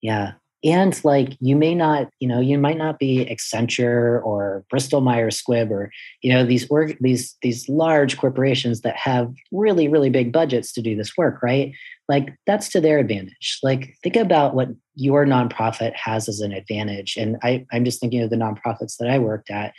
[0.00, 0.32] Yeah
[0.64, 5.42] and like you may not you know you might not be accenture or bristol myers
[5.42, 5.90] squibb or
[6.22, 10.82] you know these org these these large corporations that have really really big budgets to
[10.82, 11.72] do this work right?
[12.08, 13.58] Like that's to their advantage.
[13.62, 17.16] Like think about what your nonprofit has as an advantage.
[17.16, 19.74] And i i'm just thinking of the nonprofits that i worked at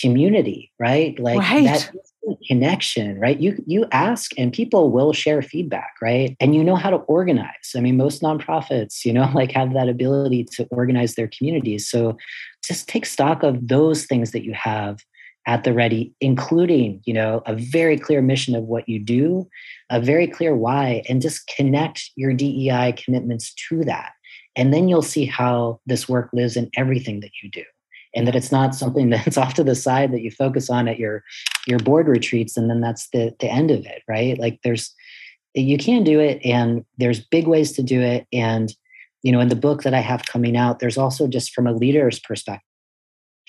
[0.00, 1.18] community right?
[1.18, 1.64] Like right.
[1.64, 1.90] that
[2.46, 3.40] connection right?
[3.40, 6.36] You you ask and people will share feedback right?
[6.40, 7.72] And you know how to organize.
[7.76, 11.88] I mean most nonprofits you know like have that ability to organize their communities.
[11.88, 12.16] So
[12.64, 14.98] just take stock of those things that you have
[15.46, 19.48] at the ready including you know a very clear mission of what you do
[19.90, 24.12] a very clear why and just connect your dei commitments to that.
[24.56, 27.64] And then you'll see how this work lives in everything that you do
[28.14, 30.98] and that it's not something that's off to the side that you focus on at
[30.98, 31.22] your
[31.66, 34.38] your board retreats and then that's the the end of it right?
[34.38, 34.94] Like there's
[35.54, 38.74] you can do it and there's big ways to do it and
[39.22, 41.72] you know in the book that i have coming out there's also just from a
[41.72, 42.62] leader's perspective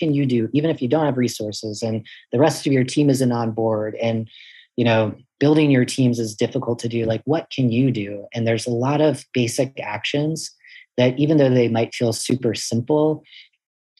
[0.00, 3.08] can you do even if you don't have resources and the rest of your team
[3.08, 4.28] isn't on board and
[4.76, 8.28] you know building your teams is difficult to do like what can you do?
[8.32, 10.52] And there's a lot of basic actions
[10.96, 13.24] that even though they might feel super simple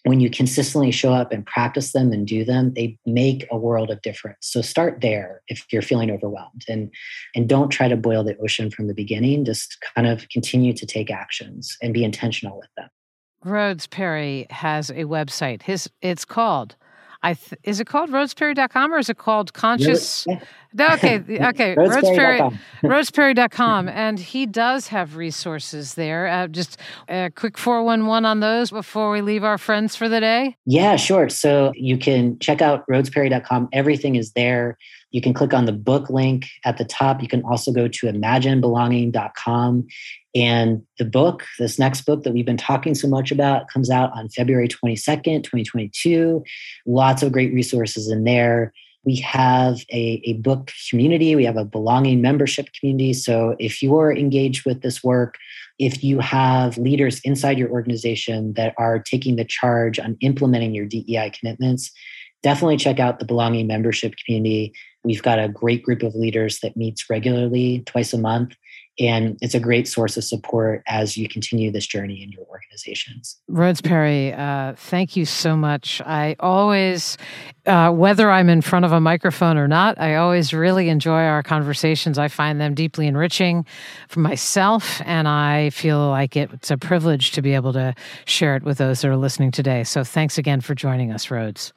[0.05, 3.91] when you consistently show up and practice them and do them they make a world
[3.91, 4.39] of difference.
[4.41, 6.91] So start there if you're feeling overwhelmed and
[7.35, 9.45] and don't try to boil the ocean from the beginning.
[9.45, 12.89] Just kind of continue to take actions and be intentional with them.
[13.45, 15.63] Rhodes perry has a website.
[15.63, 16.77] His it's called
[17.23, 20.27] I th- is it called rhodesperry.com or is it called conscious?
[20.81, 23.89] okay, okay, rhodesperry, rhodesperry.com.
[23.89, 26.27] And he does have resources there.
[26.27, 30.57] Uh, just a quick 411 on those before we leave our friends for the day.
[30.67, 31.29] Yeah, sure.
[31.29, 33.69] So you can check out rhodesperry.com.
[33.73, 34.77] Everything is there.
[35.13, 37.23] You can click on the book link at the top.
[37.23, 39.87] You can also go to imaginebelonging.com.
[40.35, 44.11] And the book, this next book that we've been talking so much about, comes out
[44.17, 46.43] on February 22nd, 2022.
[46.87, 48.73] Lots of great resources in there.
[49.05, 53.13] We have a, a book community, we have a belonging membership community.
[53.13, 55.39] So if you're engaged with this work,
[55.79, 60.87] if you have leaders inside your organization that are taking the charge on implementing your
[60.87, 61.91] DEI commitments,
[62.43, 64.73] definitely check out the belonging membership community.
[65.05, 68.55] We've got a great group of leaders that meets regularly twice a month.
[69.01, 73.41] And it's a great source of support as you continue this journey in your organizations.
[73.49, 76.03] Rhodes Perry, uh, thank you so much.
[76.05, 77.17] I always,
[77.65, 81.43] uh, whether I'm in front of a microphone or not, I always really enjoy our
[81.43, 82.19] conversations.
[82.19, 83.65] I find them deeply enriching
[84.09, 87.95] for myself, and I feel like it's a privilege to be able to
[88.27, 89.85] share it with those that are listening today.
[89.85, 91.73] So thanks again for joining us, Rhodes.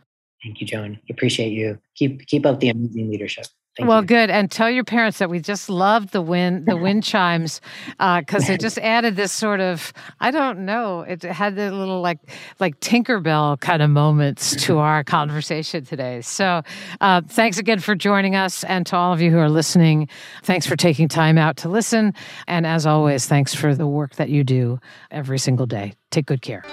[0.46, 1.00] Thank you, Joan.
[1.10, 1.80] Appreciate you.
[1.96, 3.48] Keep keep up the amazing leadership.
[3.76, 4.08] Thank well, you.
[4.08, 7.62] good, and tell your parents that we just loved the wind the wind chimes
[7.98, 12.00] because uh, it just added this sort of I don't know it had the little
[12.00, 12.20] like
[12.60, 16.22] like Tinkerbell kind of moments to our conversation today.
[16.22, 16.62] So,
[17.02, 20.10] uh, thanks again for joining us, and to all of you who are listening,
[20.44, 22.14] thanks for taking time out to listen,
[22.48, 24.80] and as always, thanks for the work that you do
[25.10, 25.94] every single day.
[26.12, 26.64] Take good care.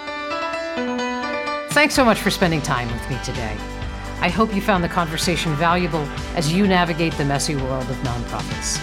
[1.73, 3.57] Thanks so much for spending time with me today.
[4.21, 6.07] I hope you found the conversation valuable
[6.37, 8.79] as you navigate the messy world of nonprofits.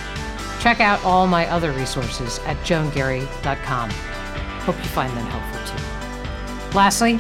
[0.60, 3.90] Check out all my other resources at joangarry.com.
[3.92, 6.76] Hope you find them helpful too.
[6.76, 7.18] Lastly,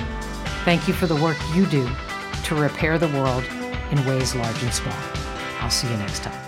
[0.65, 1.88] thank you for the work you do
[2.45, 3.43] to repair the world
[3.91, 4.97] in ways large and small.
[5.59, 6.39] I'll see you next time.